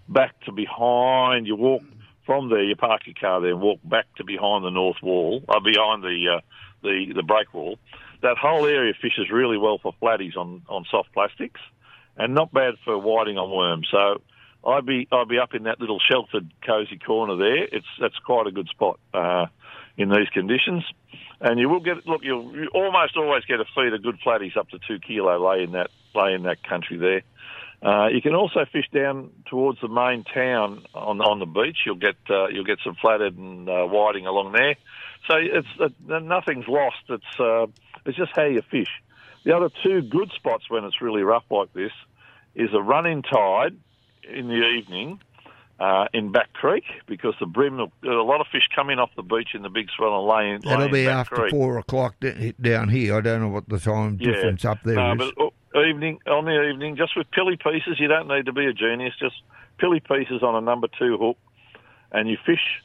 [0.09, 1.47] back to behind.
[1.47, 1.83] You walk
[2.27, 5.43] from there, you park your car there, and walk back to behind the north wall,
[5.49, 6.41] uh, behind the uh,
[6.83, 7.79] the the break wall.
[8.23, 11.61] That whole area fishes really well for flatties on on soft plastics,
[12.17, 13.89] and not bad for whiting on worms.
[13.91, 14.21] So.
[14.67, 17.63] I'd be I'd be up in that little sheltered, cosy corner there.
[17.63, 19.47] It's that's quite a good spot uh,
[19.99, 20.85] in these conditions,
[21.41, 22.23] and you will get look.
[22.23, 25.65] You'll you almost always get a feed of good flatties up to two kilo lay
[25.65, 27.23] in that lay in that country there.
[27.81, 31.79] Uh, you can also fish down towards the main town on on the beach.
[31.85, 34.77] You'll get uh, you'll get some flathead and uh, whiting along there.
[35.29, 37.03] So it's uh, nothing's lost.
[37.09, 37.67] It's uh,
[38.07, 38.91] it's just how you fish.
[39.45, 41.93] The other two good spots when it's really rough like this
[42.55, 43.77] is a running tide
[44.29, 45.21] in the evening
[45.81, 49.51] uh, in Back Creek because the bream, a lot of fish coming off the beach
[49.55, 50.61] in the big swell and laying.
[50.61, 51.51] That'll laying be after Creek.
[51.51, 52.17] four o'clock
[52.61, 53.17] down here.
[53.17, 55.33] I don't know what the time difference up there no, is.
[55.37, 58.01] but uh, evening on the evening, just with pilly pieces.
[58.01, 59.15] You don't need to be a genius.
[59.21, 59.37] Just
[59.79, 61.37] pilly pieces on a number two hook,
[62.11, 62.83] and you fish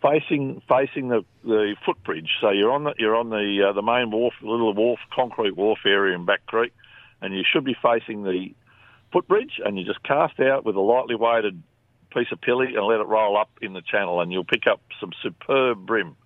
[0.00, 2.30] facing facing the, the footbridge.
[2.40, 5.80] So you're on the you're on the uh, the main wharf, little wharf, concrete wharf
[5.84, 6.72] area in Back Creek,
[7.20, 8.54] and you should be facing the
[9.12, 11.62] footbridge, and you just cast out with a lightly weighted
[12.14, 14.80] piece of pilly and let it roll up in the channel, and you'll pick up
[15.00, 16.16] some superb bream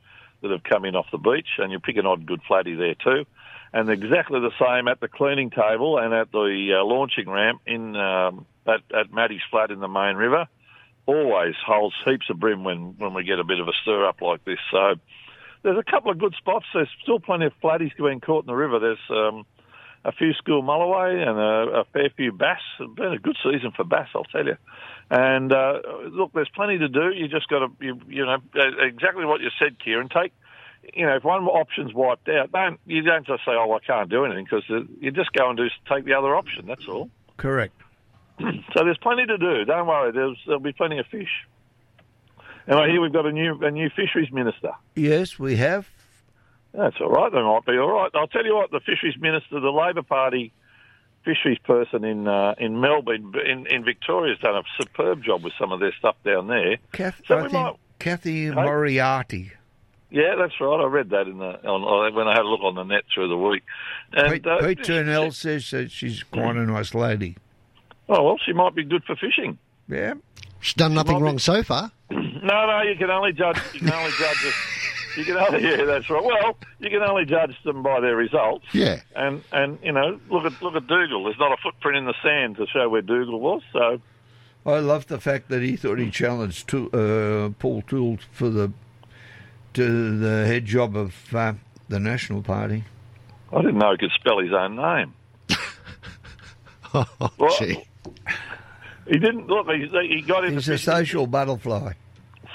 [0.42, 2.94] that have come in off the beach, and you'll pick an odd good flatty there
[2.94, 3.24] too.
[3.72, 7.96] And exactly the same at the cleaning table and at the uh, launching ramp in
[7.96, 10.46] um, at, at Maddie's Flat in the main river.
[11.06, 14.22] Always holds heaps of bream when, when we get a bit of a stir up
[14.22, 14.58] like this.
[14.70, 14.94] So
[15.62, 16.66] there's a couple of good spots.
[16.72, 18.78] There's still plenty of flatties being caught in the river.
[18.78, 19.46] There's um,
[20.06, 22.60] a few school mulloway and a, a fair few bass.
[22.78, 24.56] It's been a good season for bass, I'll tell you.
[25.10, 27.10] And uh, look, there's plenty to do.
[27.10, 30.08] You just got to, you, you know, uh, exactly what you said, Kieran.
[30.08, 30.32] Take,
[30.94, 34.08] you know, if one option's wiped out, don't you don't just say, oh, I can't
[34.08, 34.64] do anything, because
[35.00, 36.66] you just go and do take the other option.
[36.66, 37.10] That's all.
[37.36, 37.74] Correct.
[38.40, 39.64] so there's plenty to do.
[39.64, 40.12] Don't worry.
[40.12, 41.46] There's, there'll be plenty of fish.
[42.68, 44.70] And I hear we've got a new a new fisheries minister.
[44.94, 45.88] Yes, we have.
[46.76, 47.32] That's all right.
[47.32, 48.10] They might be all right.
[48.14, 48.70] I'll tell you what.
[48.70, 50.52] The fisheries minister, the Labor Party
[51.24, 55.54] fisheries person in uh, in Melbourne, in, in Victoria, has done a superb job with
[55.58, 56.76] some of their stuff down there.
[56.92, 59.52] Kath, So I we might- Kathy Moriarty.
[60.10, 60.80] Yeah, that's right.
[60.80, 63.28] I read that in the on, when I had a look on the net through
[63.28, 63.64] the week.
[64.12, 67.36] And, Pete, uh, Pete Turnell says that she's quite a nice lady.
[68.08, 69.58] Oh well, she might be good for fishing.
[69.88, 70.14] Yeah.
[70.60, 71.90] She's done nothing wrong so far.
[72.46, 73.58] No, no, you can only judge.
[73.74, 74.36] You can only judge.
[75.16, 76.22] You can only yeah, that's right.
[76.22, 78.66] Well, you can only judge them by their results.
[78.72, 79.00] Yeah.
[79.14, 81.24] And and you know, look at look at Dugald.
[81.26, 83.62] There's not a footprint in the sand to show where Dugald was.
[83.72, 84.00] So
[84.66, 88.72] I love the fact that he thought he challenged to, uh, Paul Toole for the
[89.74, 91.54] to the head job of uh,
[91.88, 92.84] the National Party.
[93.52, 95.14] I didn't know he could spell his own name.
[97.38, 97.50] Well,
[99.06, 99.66] He didn't look.
[99.68, 101.92] He, he got into He's a social butterfly.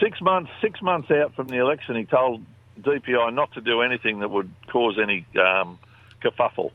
[0.02, 1.95] six months six months out from the election.
[1.95, 2.43] He told
[2.80, 5.80] DPI not to do anything that would cause any um,
[6.24, 6.72] kerfuffle.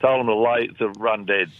[0.00, 1.50] Told him to lay to run dead.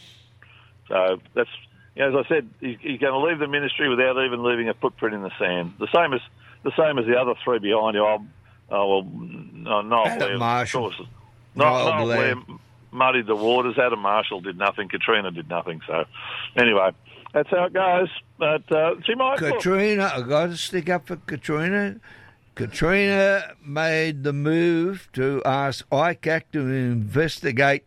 [0.89, 1.49] So that's
[1.95, 4.69] you know, as I said, he's, he's going to leave the ministry without even leaving
[4.69, 5.75] a footprint in the sand.
[5.79, 6.21] The same as
[6.63, 8.05] the same as the other three behind you.
[8.05, 8.25] Oh,
[8.71, 10.81] oh well, no, Niall Adam Blair, of Marshall.
[10.83, 11.09] course.
[11.55, 12.35] Niall Niall, Niall Blair.
[12.35, 12.59] Blair
[12.93, 13.79] muddied the waters.
[13.79, 14.89] Adam Marshall did nothing.
[14.89, 15.81] Katrina did nothing.
[15.87, 16.05] So
[16.55, 16.91] anyway,
[17.33, 18.09] that's how it goes.
[18.39, 19.39] But uh, she might.
[19.39, 21.97] Katrina, I got to stick up for Katrina.
[22.57, 27.85] Katrina made the move to ask ICAC to investigate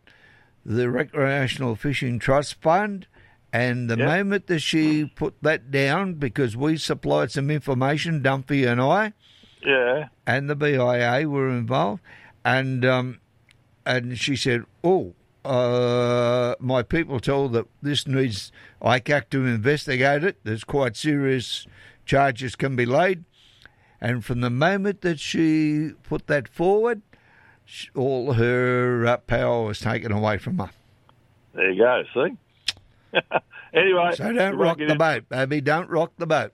[0.63, 3.07] the Recreational Fishing Trust Fund.
[3.51, 4.07] And the Yep.
[4.07, 9.13] moment that she put that down, because we supplied some information, Dumpy and I,
[9.65, 10.09] yeah.
[10.27, 12.03] and the BIA were involved,
[12.45, 13.19] and um,
[13.87, 18.51] and she said, "Oh, uh, my people told that this needs
[18.83, 20.37] ICAC to investigate it.
[20.43, 21.65] There's quite serious
[22.05, 23.23] charges can be laid."
[24.01, 27.01] And from the moment that she put that forward,
[27.65, 30.69] sh- all her uh, power was taken away from her.
[31.53, 32.03] There you go.
[32.13, 32.37] See.
[33.73, 35.61] anyway, So don't rock the in- boat, baby.
[35.61, 36.53] Don't rock the boat.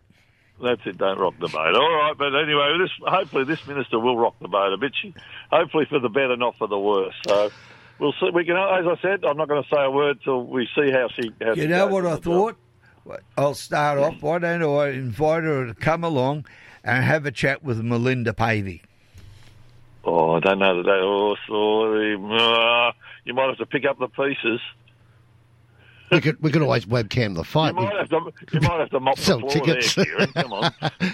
[0.62, 0.97] That's it.
[0.97, 1.75] Don't rock the boat.
[1.75, 4.93] All right, but anyway, this hopefully this minister will rock the boat a bit.
[5.01, 5.13] She,
[5.51, 7.13] hopefully for the better, not for the worse.
[7.27, 7.51] So
[7.99, 8.29] we'll see.
[8.34, 10.91] We can, as I said, I'm not going to say a word till we see
[10.91, 11.29] how she.
[11.41, 12.23] How You she know what I the job.
[13.05, 13.21] thought?
[13.38, 14.21] I'll start off.
[14.23, 16.45] Why don't I invite her to come along
[16.86, 18.82] and have a chat with Melinda Pavey?
[20.06, 20.84] Oh, I don't know that.
[20.84, 22.13] They, oh, sorry.
[22.15, 22.91] Uh,
[23.26, 24.62] you might have to pick up the pieces.
[26.12, 27.74] We could we could always webcam the You fight.
[27.74, 28.32] might have to.
[28.54, 29.95] You might have to mop the Sell floor tickets.
[29.95, 30.32] there, Kieran.
[30.34, 30.71] Come on.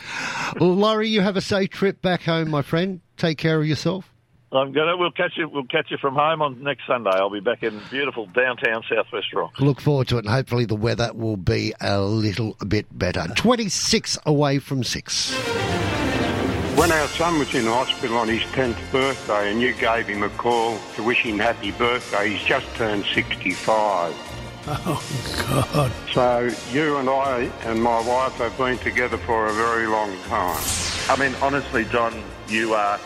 [0.60, 3.00] Well, Laurie, you have a safe trip back home, my friend.
[3.16, 4.12] Take care of yourself.
[4.52, 4.98] I'm gonna.
[4.98, 5.48] We'll catch you.
[5.48, 7.10] We'll catch you from home on next Sunday.
[7.14, 9.58] I'll be back in beautiful downtown Southwest Rock.
[9.62, 13.28] Look forward to it, and hopefully the weather will be a little bit better.
[13.38, 15.61] 26 away from 6.
[16.82, 20.30] When our son was in hospital on his 10th birthday and you gave him a
[20.30, 24.16] call to wish him happy birthday, he's just turned 65.
[24.66, 25.92] Oh, God.
[26.12, 30.60] So you and I and my wife have been together for a very long time.
[31.08, 32.98] I mean, honestly, John, you are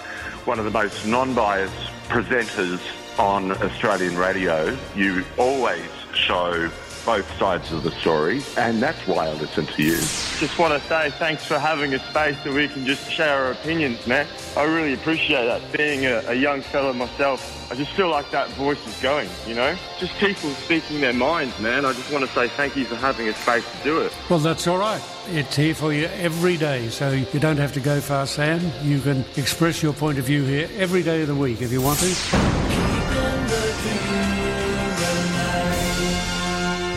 [0.46, 2.80] one of the most non-biased presenters
[3.20, 4.78] on Australian radio.
[4.96, 5.84] You always
[6.14, 6.72] show
[7.06, 9.98] both sides of the story, and that's why I listen to you.
[10.40, 13.52] Just want to say thanks for having a space that we can just share our
[13.52, 14.28] opinions, man.
[14.58, 15.62] I really appreciate that.
[15.72, 19.54] Being a, a young fella myself, I just feel like that voice is going, you
[19.54, 19.76] know?
[20.00, 21.86] Just people speaking their minds, man.
[21.86, 24.12] I just want to say thank you for having a space to do it.
[24.30, 25.02] Well, that's all right.
[25.30, 28.62] It's here for you every day, so you don't have to go far, Sam.
[28.84, 31.82] You can express your point of view here every day of the week if you
[31.82, 34.35] want to.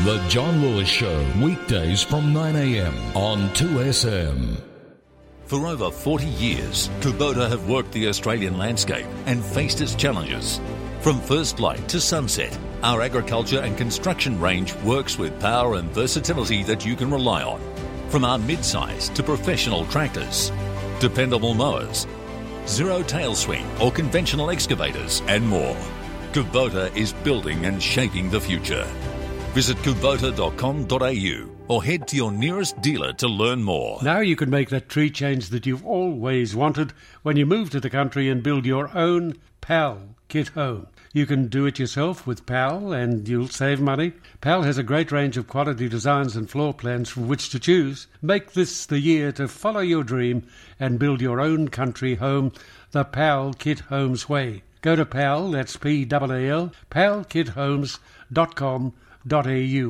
[0.09, 4.59] The John Laws Show, weekdays from 9am on 2SM.
[5.44, 10.62] For over 40 years, Kubota have worked the Australian landscape and faced its challenges.
[11.03, 16.62] From first light to sunset, our agriculture and construction range works with power and versatility
[16.62, 17.61] that you can rely on.
[18.09, 20.51] From our mid-size to professional tractors,
[21.01, 22.07] dependable mowers,
[22.66, 25.77] zero tail swing or conventional excavators, and more.
[26.33, 28.88] Kubota is building and shaping the future.
[29.54, 33.98] Visit kubota.com.au or head to your nearest dealer to learn more.
[34.02, 37.80] Now you can make that tree change that you've always wanted when you move to
[37.80, 40.87] the country and build your own PAL kit home.
[41.12, 44.12] You can do it yourself with PAL and you'll save money.
[44.40, 48.06] PAL has a great range of quality designs and floor plans from which to choose.
[48.22, 50.46] Make this the year to follow your dream
[50.78, 52.52] and build your own country home
[52.92, 54.62] the PAL Kit Homes way.
[54.80, 58.92] Go to PAL, that's P-A-L, palkithomes.com.au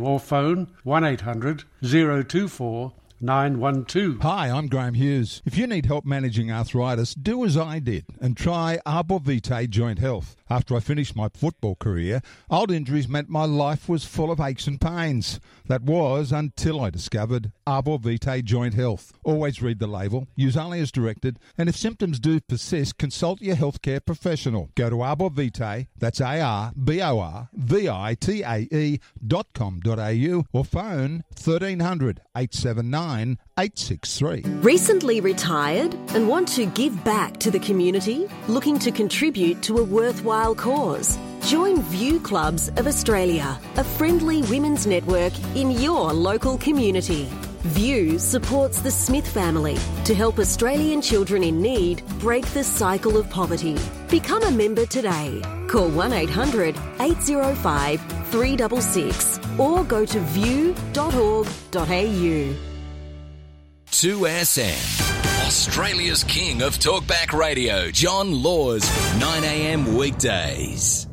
[0.03, 4.21] or phone 1800 024 912.
[4.21, 5.43] Hi, I'm Graham Hughes.
[5.45, 9.99] If you need help managing arthritis, do as I did and try Arbor Vitae Joint
[9.99, 10.37] Health.
[10.51, 14.67] After I finished my football career, old injuries meant my life was full of aches
[14.67, 15.41] and pains.
[15.67, 19.13] That was until I discovered Arbor Vitae Joint Health.
[19.25, 23.57] Always read the label, use only as directed, and if symptoms do persist, consult your
[23.57, 24.71] healthcare professional.
[24.75, 26.69] Go to Arbor Vitae, that's A-R-B-O-R-V-I-T-A-E
[29.27, 34.43] dot com dot au or phone 1300 879 863.
[34.61, 38.29] Recently retired and want to give back to the community?
[38.47, 41.19] Looking to contribute to a worthwhile cause?
[41.43, 47.29] Join View Clubs of Australia, a friendly women's network in your local community.
[47.75, 53.29] View supports the Smith family to help Australian children in need break the cycle of
[53.29, 53.77] poverty.
[54.09, 55.43] Become a member today.
[55.67, 61.45] Call 1 800 805 366 or go to view.org.au.
[63.91, 65.47] 2SM.
[65.47, 68.83] Australia's king of talkback radio, John Laws,
[69.19, 71.07] 9am weekdays.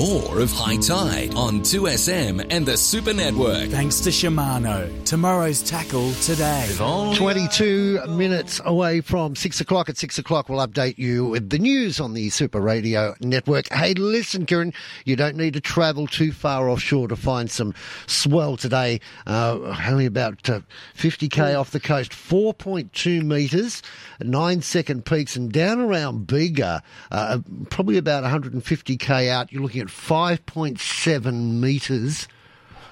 [0.00, 3.68] More of High Tide on 2SM and the Super Network.
[3.68, 4.88] Thanks to Shimano.
[5.04, 6.66] Tomorrow's tackle today.
[6.78, 9.90] 22 minutes away from 6 o'clock.
[9.90, 13.70] At 6 o'clock, we'll update you with the news on the Super Radio Network.
[13.70, 14.72] Hey, listen, Kieran,
[15.04, 17.74] you don't need to travel too far offshore to find some
[18.06, 19.00] swell today.
[19.26, 20.60] Uh, only about uh,
[20.96, 23.82] 50k off the coast, 4.2 metres,
[24.22, 29.89] 9 second peaks, and down around Bega, uh, probably about 150k out, you're looking at
[29.90, 32.28] 5.7 metres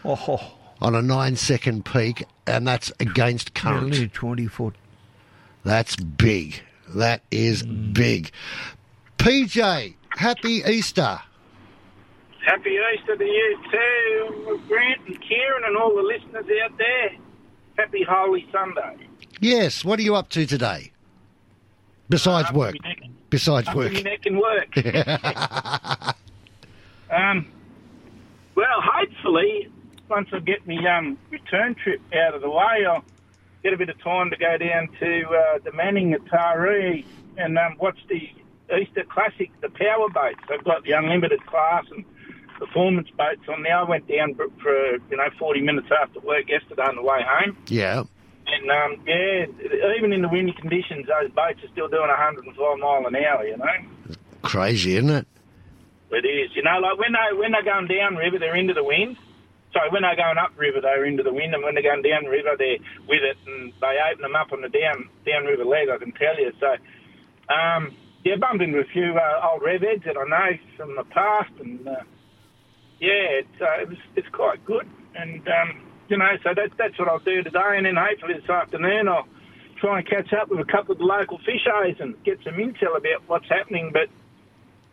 [0.04, 0.54] oh.
[0.80, 3.90] on a nine second peak, and that's against current.
[3.90, 4.74] Nearly 20 foot.
[5.64, 6.60] That's big.
[6.94, 8.30] That is big.
[9.18, 11.20] PJ, happy Easter.
[12.46, 17.10] Happy Easter to you too, Grant and Kieran and all the listeners out there.
[17.76, 18.96] Happy Holy Sunday.
[19.40, 20.92] Yes, what are you up to today?
[22.08, 22.68] Besides Uh, work.
[22.68, 23.92] up to my neck- Besides up work.
[23.92, 24.74] my neck and work.
[27.10, 27.46] um,
[28.54, 29.70] well, hopefully,
[30.08, 33.04] once I get my um, return trip out of the way, I'll
[33.62, 37.04] get a bit of time to go down to uh, the Manning at Taree
[37.36, 38.20] and um, watch the
[38.76, 40.40] Easter Classic, the power boats.
[40.48, 42.04] They've got the unlimited class and
[42.58, 43.76] performance boats on there.
[43.78, 47.20] I went down for, for you know 40 minutes after work yesterday on the way
[47.24, 47.56] home.
[47.68, 48.04] yeah.
[48.50, 49.44] And um, yeah,
[49.98, 53.46] even in the windy conditions, those boats are still doing 105 mile an hour.
[53.46, 55.26] You know, Crazy, isn't it?
[56.10, 56.50] It is.
[56.54, 59.16] You know, like when they when they're going down river, they're into the wind.
[59.72, 62.24] Sorry, when they're going up river, they're into the wind, and when they're going down
[62.24, 65.88] river, they're with it, and they open them up on the down down river leg.
[65.88, 66.52] I can tell you.
[66.58, 66.76] So,
[67.52, 67.94] um,
[68.24, 71.52] yeah, bumped into a few uh, old rev heads that I know from the past,
[71.60, 72.02] and uh,
[73.00, 74.88] yeah, it's uh, it was, it's quite good.
[75.14, 78.48] And um, you know, so that, that's what I'll do today, and then hopefully this
[78.48, 79.28] afternoon I'll
[79.80, 82.96] try and catch up with a couple of the local fishers and get some intel
[82.96, 83.90] about what's happening.
[83.92, 84.08] But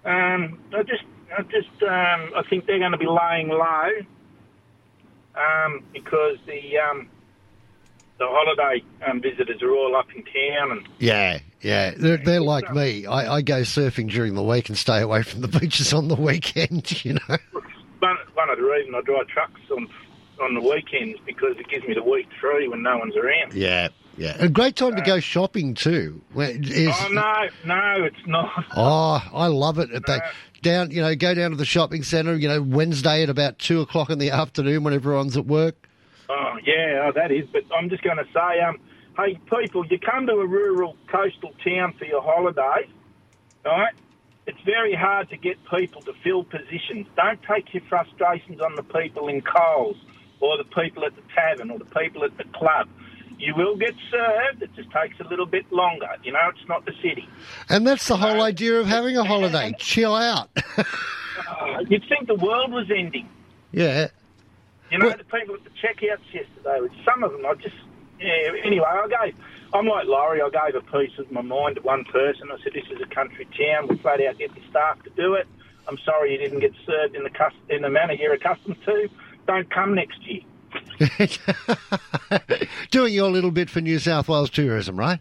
[0.06, 1.04] um, I just,
[1.38, 3.90] I just, um, I think they're going to be laying low
[5.36, 7.10] um, because the um,
[8.18, 11.92] the holiday um, visitors are all up in town and Yeah, yeah.
[11.98, 13.06] They're, they're like me.
[13.06, 16.16] I, I go surfing during the week and stay away from the beaches on the
[16.16, 17.38] weekend, you know.
[18.00, 19.88] one, one or reason I drive trucks on
[20.40, 23.54] on the weekends because it gives me the week free when no one's around.
[23.54, 24.36] Yeah, yeah.
[24.40, 26.22] A great time to go shopping too.
[26.34, 28.66] Where Is, Oh no, no, it's not.
[28.76, 29.90] Oh, I love it.
[30.06, 30.20] They,
[30.62, 32.36] down, you know, go down to the shopping centre.
[32.36, 35.88] You know, Wednesday at about two o'clock in the afternoon when everyone's at work.
[36.30, 37.46] Oh yeah, oh, that is.
[37.52, 38.78] But I'm just going to say, um,
[39.18, 42.90] hey people, you come to a rural coastal town for your holidays,
[43.66, 43.94] right?
[44.48, 47.08] It's very hard to get people to fill positions.
[47.16, 49.98] Don't take your frustrations on the people in Coles
[50.40, 52.88] or the people at the tavern or the people at the club.
[53.38, 54.62] You will get served.
[54.62, 56.08] It just takes a little bit longer.
[56.24, 57.28] You know, it's not the city.
[57.70, 59.74] And that's the whole idea of having a holiday.
[59.78, 60.50] Chill out.
[60.78, 63.28] Oh, you'd think the world was ending.
[63.72, 64.08] yeah.
[64.92, 67.76] You know, the people at the checkouts yesterday, with some of them, I just,
[68.22, 69.36] yeah, anyway, I gave,
[69.74, 72.50] I'm like Laurie, I gave a piece of my mind to one person.
[72.54, 73.88] I said, this is a country town.
[73.90, 75.48] We flat out get the staff to do it.
[75.88, 79.10] I'm sorry you didn't get served in the cus- in the manner you're accustomed to.
[79.48, 80.42] Don't come next year.
[82.92, 85.20] Doing your little bit for New South Wales tourism, right?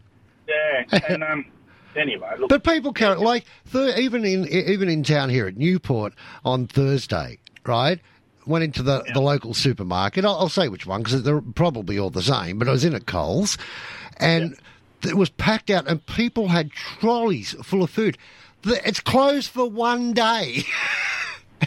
[0.48, 1.46] Yeah, and um,
[1.96, 2.48] anyway, look.
[2.48, 6.14] But people carry like th- even in even in town here at Newport
[6.44, 8.00] on Thursday, right?
[8.46, 10.24] Went into the, the local supermarket.
[10.24, 12.58] I'll, I'll say which one because they're probably all the same.
[12.58, 13.56] But I was in at Coles,
[14.18, 14.56] and
[15.02, 18.18] it was packed out, and people had trolleys full of food.
[18.66, 20.64] It's closed for one day.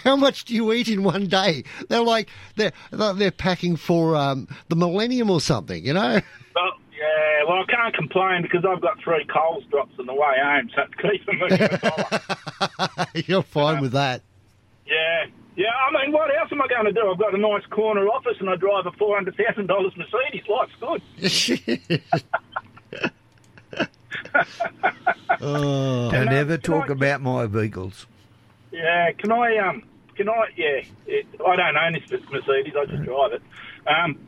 [0.04, 1.64] How much do you eat in one day?
[1.90, 6.22] They're like they're they're they're packing for um, the millennium or something, you know.
[6.56, 10.36] Well, yeah, well, I can't complain because I've got three Coles drops on the way
[10.42, 11.40] home, so it's keeping
[13.16, 13.24] me.
[13.28, 14.22] You're fine with that.
[14.88, 15.26] yeah,
[15.56, 15.68] yeah.
[15.90, 17.10] I mean, what else am I going to do?
[17.12, 20.44] I've got a nice corner office and I drive a four hundred thousand dollars Mercedes.
[20.48, 22.02] Life's good.
[25.40, 26.10] Oh.
[26.12, 28.08] Don't ever talk I- about my vehicles.
[28.72, 29.84] Yeah, can I um
[30.16, 33.42] can I yeah it, I don't own this Mercedes, I just drive it.
[33.88, 34.20] Um,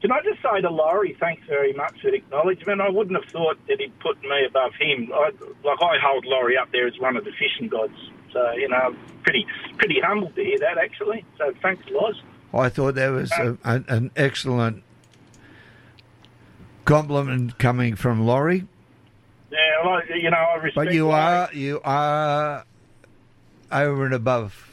[0.00, 2.80] can I just say to Laurie, thanks very much for the acknowledgement.
[2.80, 5.10] I wouldn't have thought that he'd put me above him.
[5.12, 5.30] I,
[5.62, 7.96] like I hold Laurie up there as one of the fishing gods.
[8.32, 11.24] So you know, I'm pretty pretty humbled to hear that actually.
[11.36, 12.22] So thanks, Loz.
[12.52, 14.82] I thought that was a, an, an excellent
[16.84, 18.66] compliment coming from Laurie.
[19.52, 20.74] Yeah, well, you know, I respect.
[20.74, 21.20] But you Laurie.
[21.20, 22.64] are you are
[23.72, 24.68] over and above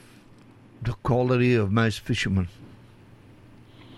[0.81, 2.47] the quality of most fishermen.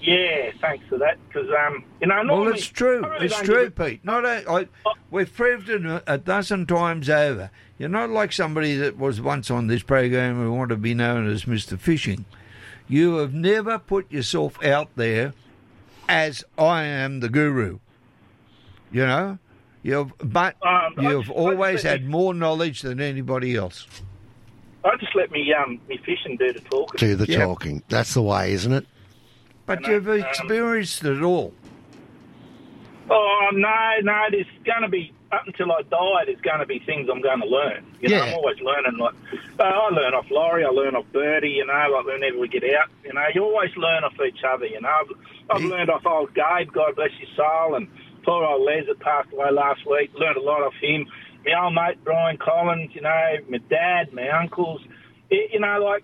[0.02, 1.18] Yeah, thanks for that.
[1.28, 3.02] Because um, you know, normally, Well, it's true.
[3.06, 4.04] Really it's true, a- Pete.
[4.06, 4.68] Not a, I,
[5.12, 7.52] we've proved it a, dozen times over.
[7.78, 11.30] You're not like somebody that was once on this program who wanted to be known
[11.30, 11.78] as Mr.
[11.78, 12.26] Fishing.
[12.88, 15.34] You have never put yourself out there
[16.08, 17.80] as I am the guru.
[18.92, 19.38] You know,
[19.84, 23.86] you've but Um, you've always had more knowledge than anybody else.
[24.84, 26.98] I just let me um me fishing do the talking.
[26.98, 27.40] Do the Yep.
[27.48, 27.84] talking.
[27.90, 28.86] That's the way, isn't it?
[29.66, 31.54] But you've experienced it all.
[33.10, 33.70] Oh no,
[34.04, 34.26] no.
[34.32, 36.26] There's going to be up until I die.
[36.26, 37.86] There's going to be things I'm going to learn.
[38.02, 38.24] You know, Yeah.
[38.24, 38.98] I'm always learning.
[39.00, 39.16] Like
[39.60, 41.50] uh, I learn off Laurie, I learn off Birdie.
[41.50, 44.66] You know, like whenever we get out, you know, you always learn off each other.
[44.66, 47.88] You know, I've, I've learned off old Gabe, God bless his soul, and
[48.24, 50.12] poor old Les that passed away last week.
[50.16, 51.08] Learned a lot off him.
[51.46, 52.92] My old mate Brian Collins.
[52.94, 54.82] You know, my dad, my uncles.
[55.30, 56.04] It, you know, like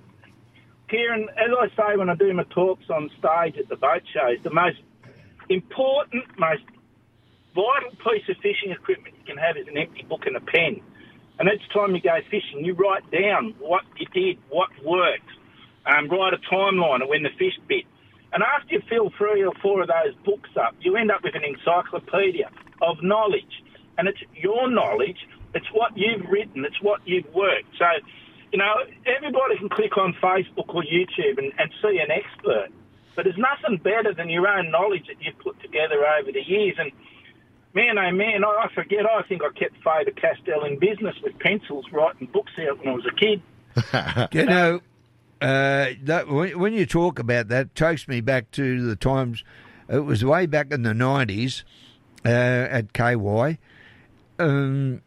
[0.90, 4.38] Kieran, as I say when I do my talks on stage at the boat shows,
[4.44, 4.78] the most
[5.50, 6.64] important, most
[7.56, 10.82] vital piece of fishing equipment you can have is an empty book and a pen.
[11.40, 15.28] And each time you go fishing, you write down what you did, what worked,
[15.86, 17.86] um, write a timeline of when the fish bit.
[18.32, 21.36] And after you fill three or four of those books up, you end up with
[21.36, 22.50] an encyclopedia
[22.82, 23.64] of knowledge.
[23.98, 25.18] And it's your knowledge,
[25.54, 27.70] it's what you've written, it's what you've worked.
[27.80, 27.86] So,
[28.52, 28.74] you know,
[29.06, 32.70] everybody can click on Facebook or YouTube and, and see an expert.
[33.16, 36.76] But there's nothing better than your own knowledge that you've put together over the years.
[36.78, 36.92] And
[37.74, 39.06] man, oh man, I, I forget.
[39.06, 42.92] I think I kept Faber Castell in business with pencils, writing books out when I
[42.92, 43.42] was a kid.
[44.32, 44.82] You know,
[45.42, 49.44] uh, that, when, when you talk about that, it takes me back to the times.
[49.90, 51.64] It was way back in the nineties
[52.26, 53.60] uh, at KY.
[54.40, 55.02] Um,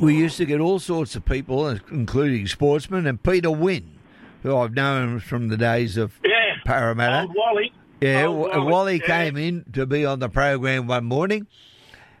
[0.00, 3.98] we used to get all sorts of people, including sportsmen, and Peter Wynn,
[4.42, 7.26] who I've known from the days of Yeah, Parramatta.
[7.26, 7.72] old Wally.
[8.00, 9.06] Yeah, Old Wally, Wally, yeah.
[9.06, 11.46] came in to be on the program one morning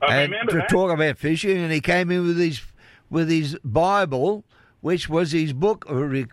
[0.02, 0.68] I and remember to that.
[0.68, 2.62] talk about fishing, and he came in with his
[3.10, 4.44] with his Bible,
[4.80, 6.24] which was his book uh,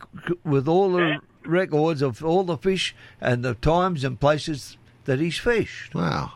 [0.44, 5.38] with all the records of all the fish and the times and places that he's
[5.38, 5.94] fished.
[5.96, 6.34] Wow.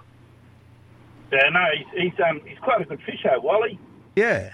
[1.31, 3.79] Yeah, no, he's, he's um he's quite a good fisher, Wally.
[4.15, 4.53] Yeah.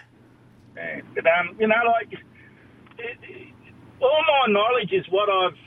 [0.75, 3.47] Yeah, but um, you know, like it, it-
[4.01, 5.57] all my knowledge is what I've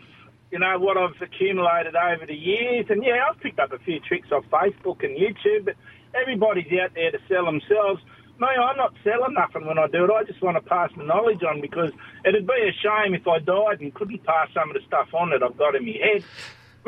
[0.50, 2.86] you know, what I've accumulated over the years.
[2.88, 5.74] And yeah, I've picked up a few tricks off Facebook and YouTube, but
[6.14, 8.00] everybody's out there to sell themselves.
[8.40, 10.10] No, I'm not selling nothing when I do it.
[10.10, 11.90] I just want to pass my knowledge on because
[12.24, 15.30] it'd be a shame if I died and couldn't pass some of the stuff on
[15.30, 16.24] that I've got in my head.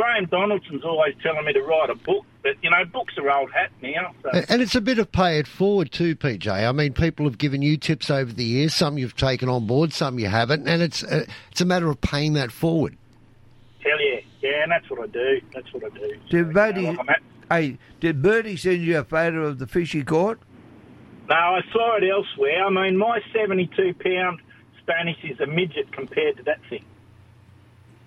[0.01, 3.53] Graham Donaldson's always telling me to write a book, but you know, books are old
[3.53, 4.15] hat now.
[4.23, 4.31] So.
[4.49, 6.49] And it's a bit of pay it forward too, PJ.
[6.51, 8.75] I mean, people have given you tips over the years.
[8.75, 12.01] Some you've taken on board, some you haven't, and it's uh, it's a matter of
[12.01, 12.97] paying that forward.
[13.85, 15.41] Hell yeah, yeah, and that's what I do.
[15.53, 16.17] That's what I do.
[16.31, 16.97] Did Bertie,
[17.51, 20.39] hey, did Bertie send you a photo of the fish he caught?
[21.29, 22.65] No, I saw it elsewhere.
[22.65, 24.41] I mean, my 72 pound
[24.81, 26.87] Spanish is a midget compared to that thing.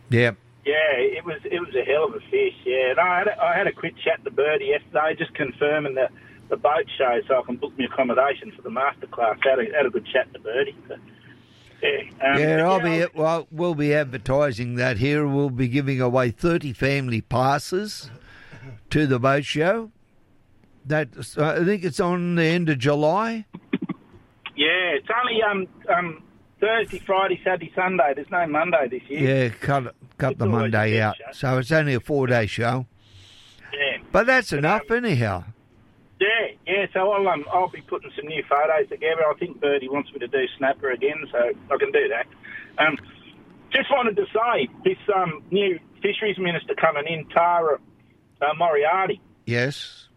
[0.09, 0.31] Yeah.
[0.66, 2.55] Yeah, it was it was a hell of a fish.
[2.66, 5.95] Yeah, no, I had a, I had a quick chat to Birdie yesterday, just confirming
[5.95, 6.07] the
[6.49, 9.43] the boat show, so I can book me accommodation for the masterclass.
[9.43, 10.76] Had a, had a good chat to Birdie.
[10.88, 10.95] So,
[11.82, 13.20] yeah, um, yeah, I'll know, be.
[13.20, 15.28] Well, we'll be advertising that here.
[15.28, 18.09] We'll be giving away thirty family passes
[18.89, 19.91] to the boat show.
[20.86, 23.45] That I think it's on the end of July.
[24.55, 26.24] Yeah, it's only um um
[26.64, 28.14] Thursday, Friday, Saturday, Sunday.
[28.16, 29.43] There's no Monday this year.
[29.43, 31.24] Yeah, cut cut the It's a Monday out, show.
[31.34, 32.86] so it's only a four day show.
[33.74, 33.97] Yeah.
[34.14, 35.43] But that's enough, anyhow.
[36.22, 36.28] Yeah,
[36.66, 36.86] yeah.
[36.93, 39.24] So I'll um, I'll be putting some new photos together.
[39.30, 42.28] I think Birdie wants me to do snapper again, so I can do that.
[42.82, 42.97] Um,
[43.74, 47.78] just wanted to say this um new fisheries minister coming in, Tara
[48.41, 49.20] uh, Moriarty.
[49.45, 50.07] Yes.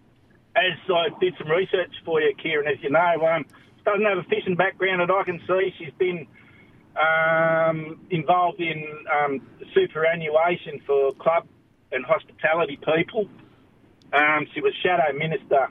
[0.55, 3.45] As I did some research for you, Kieran, as you know, um,
[3.85, 5.75] doesn't have a fishing background that I can see.
[5.79, 6.27] She's been
[6.97, 9.41] um, involved in um,
[9.75, 11.47] superannuation for club
[11.93, 13.29] and hospitality people.
[14.13, 15.69] Um, she was shadow minister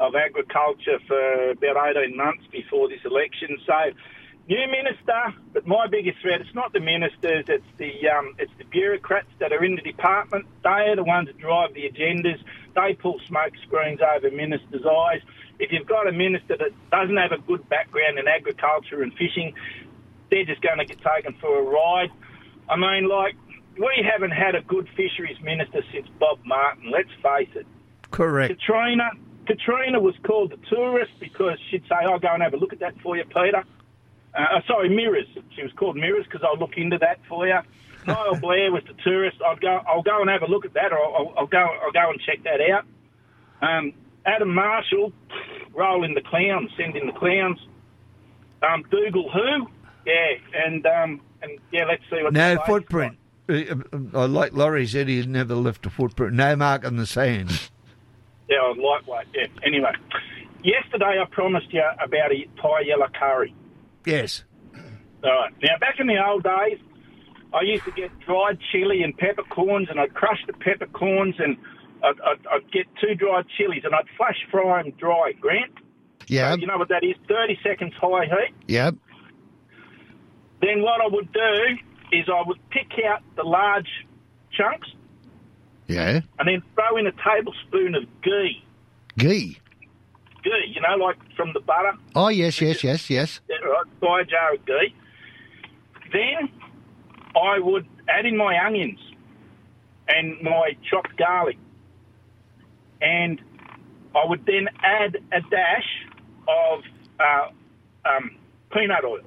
[0.00, 3.58] of agriculture for about 18 months before this election.
[3.66, 3.92] So,
[4.48, 8.64] new minister, but my biggest threat, it's not the ministers, it's the, um, it's the
[8.64, 10.46] bureaucrats that are in the department.
[10.62, 12.38] They are the ones that drive the agendas.
[12.74, 15.20] They pull smoke screens over ministers' eyes.
[15.60, 19.54] If you've got a minister that doesn't have a good background in agriculture and fishing,
[20.30, 22.10] they're just going to get taken for a ride.
[22.68, 23.34] I mean, like,
[23.76, 27.66] we haven't had a good fisheries minister since Bob Martin, let's face it.
[28.10, 28.54] Correct.
[28.54, 29.10] Katrina,
[29.46, 32.80] Katrina was called the tourist because she'd say, "I'll go and have a look at
[32.80, 33.64] that for you, Peter."
[34.34, 35.26] Uh, sorry, mirrors.
[35.54, 37.58] She was called mirrors because I'll look into that for you.
[38.06, 39.38] Niall Blair was the tourist.
[39.44, 39.80] I'll go.
[39.86, 41.66] I'll go and have a look at that, or I'll, I'll go.
[41.82, 42.84] I'll go and check that out.
[43.62, 43.92] Um,
[44.26, 45.12] Adam Marshall,
[45.72, 47.58] roll in the clowns, send in the clowns.
[48.62, 49.68] Um, Dugald who?
[50.06, 52.32] Yeah, and um, and yeah, let's see what.
[52.32, 53.16] No footprint.
[53.48, 53.74] Uh,
[54.14, 56.34] uh, Like Laurie said, he's never left a footprint.
[56.34, 57.68] No mark on the sand.
[58.48, 59.26] Yeah, I lightweight.
[59.34, 59.46] Yeah.
[59.64, 59.92] Anyway,
[60.62, 63.54] yesterday I promised you about a Thai yellow curry.
[64.06, 64.44] Yes.
[65.22, 65.52] All right.
[65.62, 66.78] Now, back in the old days,
[67.54, 71.56] I used to get dried chili and peppercorns, and I'd crush the peppercorns, and
[72.02, 75.32] I'd, I'd, I'd get two dried chilies, and I'd flash fry them dry.
[75.40, 75.72] Grant.
[76.26, 76.52] Yeah.
[76.52, 77.14] So you know what that is?
[77.28, 78.54] Thirty seconds high heat.
[78.68, 78.94] Yep.
[80.64, 81.76] Then what I would do
[82.12, 83.88] is I would pick out the large
[84.52, 84.88] chunks,
[85.88, 86.20] Yeah.
[86.38, 88.64] and then throw in a tablespoon of ghee.
[89.18, 89.58] Ghee.
[90.42, 91.92] Ghee, you know, like from the butter.
[92.14, 93.40] Oh yes, yes, yes, yes.
[93.48, 94.94] Yeah, right, buy a jar of ghee.
[96.12, 96.48] Then
[97.36, 99.00] I would add in my onions
[100.08, 101.58] and my chopped garlic.
[103.02, 103.40] And
[104.14, 106.06] I would then add a dash
[106.48, 106.82] of
[107.20, 107.48] uh,
[108.08, 108.30] um,
[108.72, 109.20] peanut oil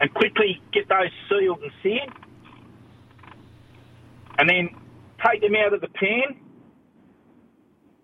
[0.00, 2.12] and quickly get those sealed and seared.
[4.38, 4.70] And then
[5.24, 6.38] take them out of the pan,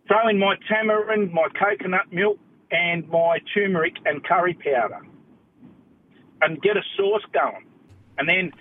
[0.09, 2.39] throw in my tamarind, my coconut milk,
[2.71, 5.01] and my turmeric and curry powder,
[6.41, 7.67] and get a sauce going.
[8.19, 8.53] And then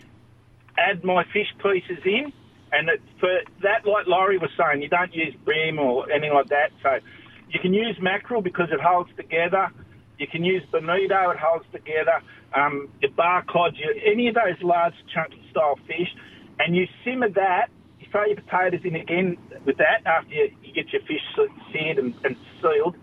[0.77, 2.33] add my fish pieces in.
[2.73, 3.29] And it, for
[3.63, 6.71] that, like Laurie was saying, you don't use bream or anything like that.
[6.81, 6.99] So
[7.49, 9.69] you can use mackerel because it holds together.
[10.21, 12.21] You can use bonito, it holds together.
[12.53, 16.15] Um, your bar cod, your, any of those large chunky style fish,
[16.59, 17.69] and you simmer that.
[17.99, 21.73] You throw your potatoes in again with that after you, you get your fish se-
[21.73, 22.95] seared and, and sealed.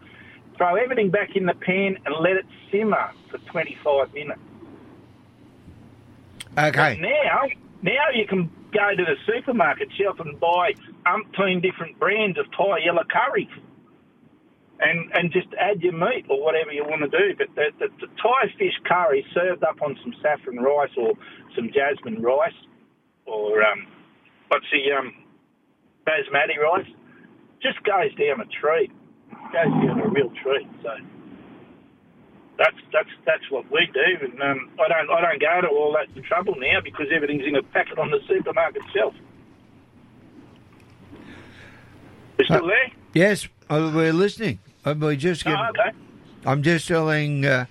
[0.56, 4.40] Throw everything back in the pan and let it simmer for 25 minutes.
[6.56, 6.94] Okay.
[6.94, 7.48] But now,
[7.82, 12.78] now you can go to the supermarket shelf and buy umpteen different brands of Thai
[12.84, 13.48] yellow curry,
[14.80, 17.34] and and just add your meat or whatever you want to do.
[17.36, 21.12] But the, the, the Thai fish curry served up on some saffron rice or
[21.54, 22.56] some jasmine rice,
[23.26, 23.86] or um,
[24.48, 25.14] what's the um,
[26.06, 26.88] basmati rice,
[27.62, 28.92] just goes down a treat.
[29.52, 30.68] Goes down a real treat.
[30.82, 30.90] So.
[32.58, 35.96] that's that's that's what we do, and um, I don't I don't go to all
[35.96, 39.14] that trouble now because everything's in a packet on the supermarket shelf.
[42.38, 42.90] You still there?
[43.14, 44.58] Yes, uh, we're listening.
[44.94, 45.90] We just get, Oh, okay.
[46.46, 47.66] I'm just telling uh,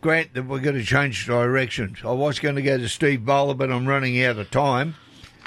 [0.00, 1.98] Grant that we're going to change directions.
[2.04, 4.94] I was going to go to Steve Bowler, but I'm running out of time.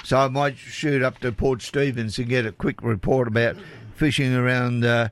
[0.04, 3.56] So I might shoot up to Port Stephens and get a quick report about
[3.96, 5.08] fishing around uh,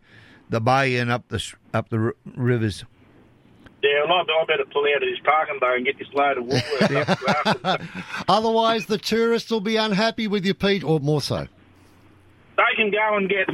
[0.50, 2.84] the bay and up the up the r- rivers.
[3.82, 6.38] Yeah, well, I, I better pull out of this parking bay and get this load
[6.38, 7.80] of Woolworths up.
[8.28, 11.48] Otherwise, the tourists will be unhappy with you, Pete, or more so.
[12.56, 13.48] They can go and get.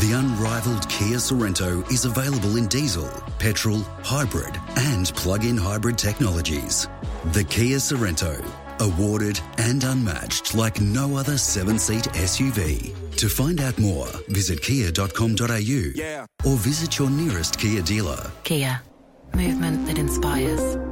[0.00, 6.86] the unrivaled Kia Sorento is available in diesel, petrol, hybrid, and plug in hybrid technologies.
[7.32, 8.44] The Kia Sorento,
[8.80, 12.94] awarded and unmatched like no other seven seat SUV.
[13.16, 18.30] To find out more, visit kia.com.au or visit your nearest Kia dealer.
[18.44, 18.80] Kia,
[19.34, 20.87] movement that inspires.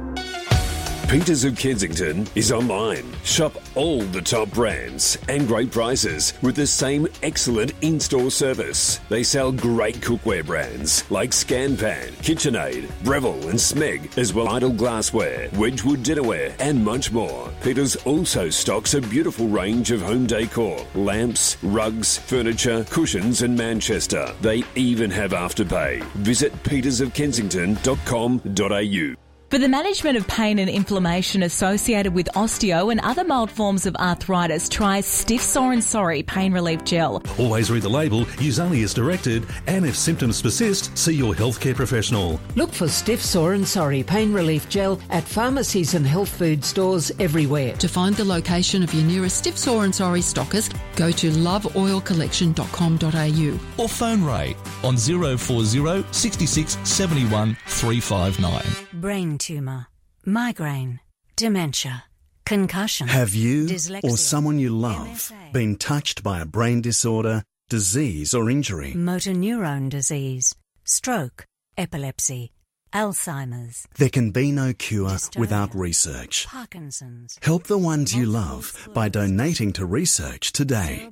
[1.07, 3.05] Peters of Kensington is online.
[3.23, 8.99] Shop all the top brands and great prices with the same excellent in store service.
[9.07, 14.73] They sell great cookware brands like Scanpan, KitchenAid, Breville, and Smeg, as well as Idle
[14.73, 17.53] Glassware, Wedgwood Dinnerware, and much more.
[17.61, 24.35] Peters also stocks a beautiful range of home decor, lamps, rugs, furniture, cushions, and Manchester.
[24.41, 26.03] They even have afterpay.
[26.15, 29.26] Visit petersofkensington.com.au.
[29.49, 33.95] For the management of pain and inflammation associated with osteo and other mild forms of
[33.95, 37.23] arthritis, try Stiff Sore and Sorry Pain Relief Gel.
[37.39, 41.73] Always read the label, use only as directed, and if symptoms persist, see your healthcare
[41.73, 42.41] professional.
[42.57, 47.09] Look for Stiff Sore and Sorry Pain Relief Gel at pharmacies and health food stores
[47.17, 47.73] everywhere.
[47.77, 53.81] To find the location of your nearest Stiff Sore and Sorry stockist, go to loveoilcollection.com.au.
[53.81, 58.61] or phone Ray on 040 66 71 359.
[58.99, 59.87] Brain tumour,
[60.25, 60.99] migraine,
[61.35, 62.05] dementia,
[62.45, 63.07] concussion.
[63.07, 68.49] Have you dyslexia, or someone you love been touched by a brain disorder, disease, or
[68.49, 68.93] injury?
[68.93, 71.45] motor neurone disease, stroke,
[71.77, 72.51] epilepsy,
[72.93, 76.47] Alzheimer's, There can be no cure without research.
[76.47, 77.37] Parkinson's.
[77.41, 81.09] Help the ones you love by donating to research today.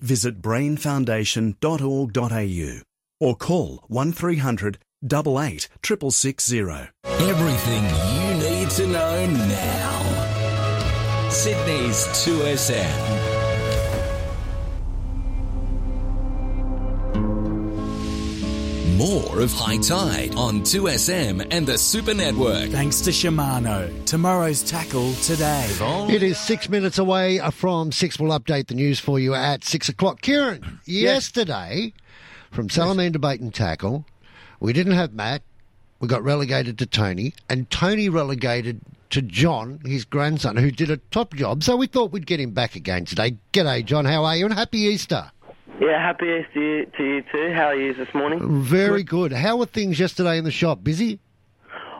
[0.00, 2.82] Visit brainfoundation.org.au
[3.20, 6.60] or call 1300 88 660.
[7.04, 11.28] Everything you need to know now.
[11.30, 13.28] Sydney's 2SM.
[18.96, 22.70] More of High Tide on 2SM and the Super Network.
[22.70, 24.04] Thanks to Shimano.
[24.06, 25.68] Tomorrow's tackle today.
[26.10, 28.18] It is six minutes away from six.
[28.18, 30.20] We'll update the news for you at six o'clock.
[30.22, 31.92] Kieran, yesterday
[32.50, 34.04] from Salamander Bait and Tackle,
[34.60, 35.42] we didn't have Matt.
[36.00, 38.80] We got relegated to Tony, and Tony relegated
[39.10, 41.64] to John, his grandson, who did a top job.
[41.64, 43.36] So we thought we'd get him back again today.
[43.52, 44.04] G'day, John.
[44.04, 44.44] How are you?
[44.44, 45.30] And happy Easter.
[45.80, 47.52] Yeah, happy Easter to you, too.
[47.54, 48.62] How are you this morning?
[48.62, 49.32] Very good.
[49.32, 50.84] How were things yesterday in the shop?
[50.84, 51.18] Busy?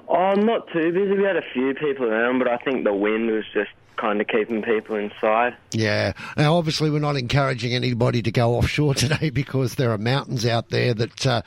[0.09, 1.15] Oh, not too busy.
[1.15, 4.27] We had a few people around, but I think the wind was just kind of
[4.27, 5.57] keeping people inside.
[5.73, 6.13] Yeah.
[6.37, 10.71] Now, obviously, we're not encouraging anybody to go offshore today because there are mountains out
[10.71, 11.43] there that uh,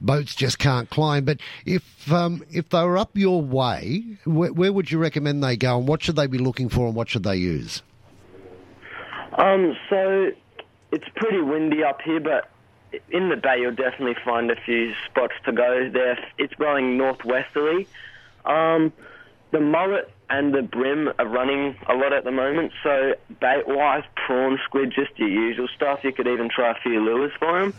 [0.00, 1.24] boats just can't climb.
[1.24, 5.56] But if um, if they were up your way, where, where would you recommend they
[5.56, 7.82] go, and what should they be looking for, and what should they use?
[9.36, 10.30] Um, so
[10.92, 12.50] it's pretty windy up here, but
[13.10, 16.18] in the bay, you'll definitely find a few spots to go there.
[16.38, 17.86] It's blowing northwesterly.
[18.44, 18.92] Um,
[19.50, 22.72] the mullet and the bream are running a lot at the moment.
[22.82, 26.00] So bait-wise, prawn, squid, just your usual stuff.
[26.02, 27.74] You could even try a few lures for them.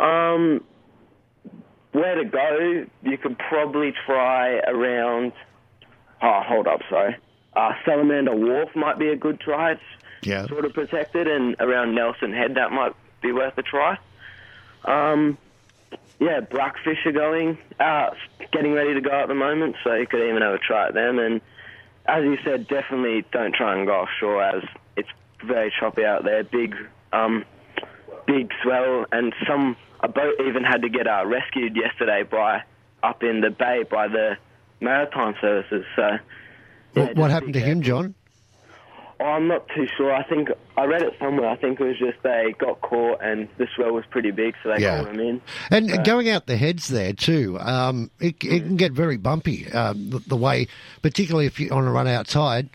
[0.00, 0.64] Um,
[1.92, 2.86] where to go?
[3.02, 5.32] You could probably try around.
[6.20, 7.16] Oh, hold up, sorry.
[7.54, 9.72] Uh, Salamander Wharf might be a good try.
[9.72, 9.80] It's
[10.22, 10.46] Yeah.
[10.48, 12.92] sort of protected, and around Nelson Head that might
[13.22, 13.96] be worth a try.
[14.84, 15.38] Um,
[16.18, 18.10] yeah, blackfish are going, uh,
[18.52, 20.94] getting ready to go at the moment, so you could even have a try at
[20.94, 21.18] them.
[21.18, 21.40] And
[22.06, 24.62] as you said, definitely don't try and go offshore as
[24.96, 25.08] it's
[25.44, 26.44] very choppy out there.
[26.44, 26.74] Big,
[27.12, 27.44] um,
[28.26, 32.62] big swell, and some a boat even had to get uh, rescued yesterday by
[33.02, 34.36] up in the bay by the
[34.80, 35.84] maritime services.
[35.94, 36.18] So
[36.94, 38.14] What, what happened to him, John?
[39.18, 40.12] Oh, I'm not too sure.
[40.14, 41.48] I think I read it somewhere.
[41.48, 44.68] I think it was just they got caught and the swell was pretty big, so
[44.74, 44.96] they Yeah.
[45.04, 45.40] called him in.
[45.70, 49.70] And So- going out the heads there too, um, it, it can get very bumpy.
[49.72, 50.68] Um, the, the way,
[51.00, 52.68] particularly if you want to run outside.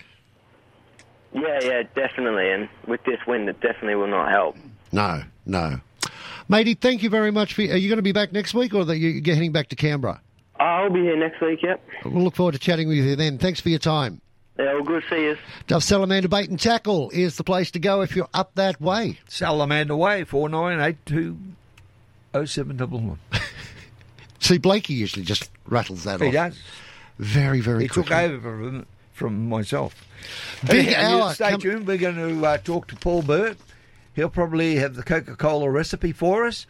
[1.33, 2.49] Yeah, yeah, definitely.
[2.51, 4.57] And with this wind, it definitely will not help.
[4.91, 5.79] No, no.
[6.49, 7.53] Matey, thank you very much.
[7.53, 9.69] For, are you going to be back next week, or are you you heading back
[9.69, 10.19] to Canberra?
[10.59, 11.59] I'll be here next week.
[11.63, 11.81] Yep.
[12.05, 13.37] We'll look forward to chatting with you then.
[13.37, 14.20] Thanks for your time.
[14.59, 15.37] Yeah, well, good to see you.
[15.67, 19.17] Duff Salamander Bait and Tackle is the place to go if you're up that way.
[19.27, 21.37] Salamander Way, 4982
[22.45, 23.19] 0711.
[24.39, 26.33] See, Blakey usually just rattles that He off.
[26.33, 26.59] does.
[27.17, 29.95] Very, very He took over from, from myself.
[30.67, 31.87] Big And you hour Stay com- tuned.
[31.87, 33.57] We're going to uh, talk to Paul Burt.
[34.15, 36.65] He'll probably have the Coca Cola recipe for us,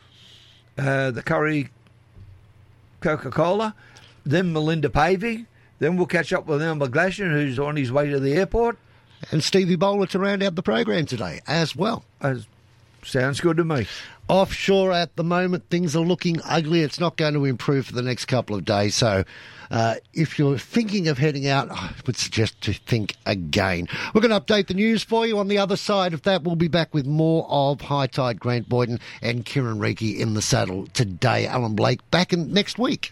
[0.78, 1.70] uh, the curry
[3.00, 3.74] Coca Cola,
[4.26, 5.48] then Melinda Pavey.
[5.82, 8.78] Then we'll catch up with Elmer Glacier, who's on his way to the airport.
[9.32, 12.06] And Stevie Bowler to round out the program today as well.
[12.22, 12.46] As
[13.04, 13.88] sounds good to me.
[14.28, 16.82] Offshore at the moment, things are looking ugly.
[16.82, 18.94] It's not going to improve for the next couple of days.
[18.94, 19.24] So,
[19.72, 23.88] uh, if you're thinking of heading out, I would suggest to think again.
[24.14, 25.40] We're going to update the news for you.
[25.40, 28.70] On the other side of that, we'll be back with more of High Tide Grant
[28.70, 31.48] Boyden and Kieran Reiki in the saddle today.
[31.48, 33.10] Alan Blake back in next week.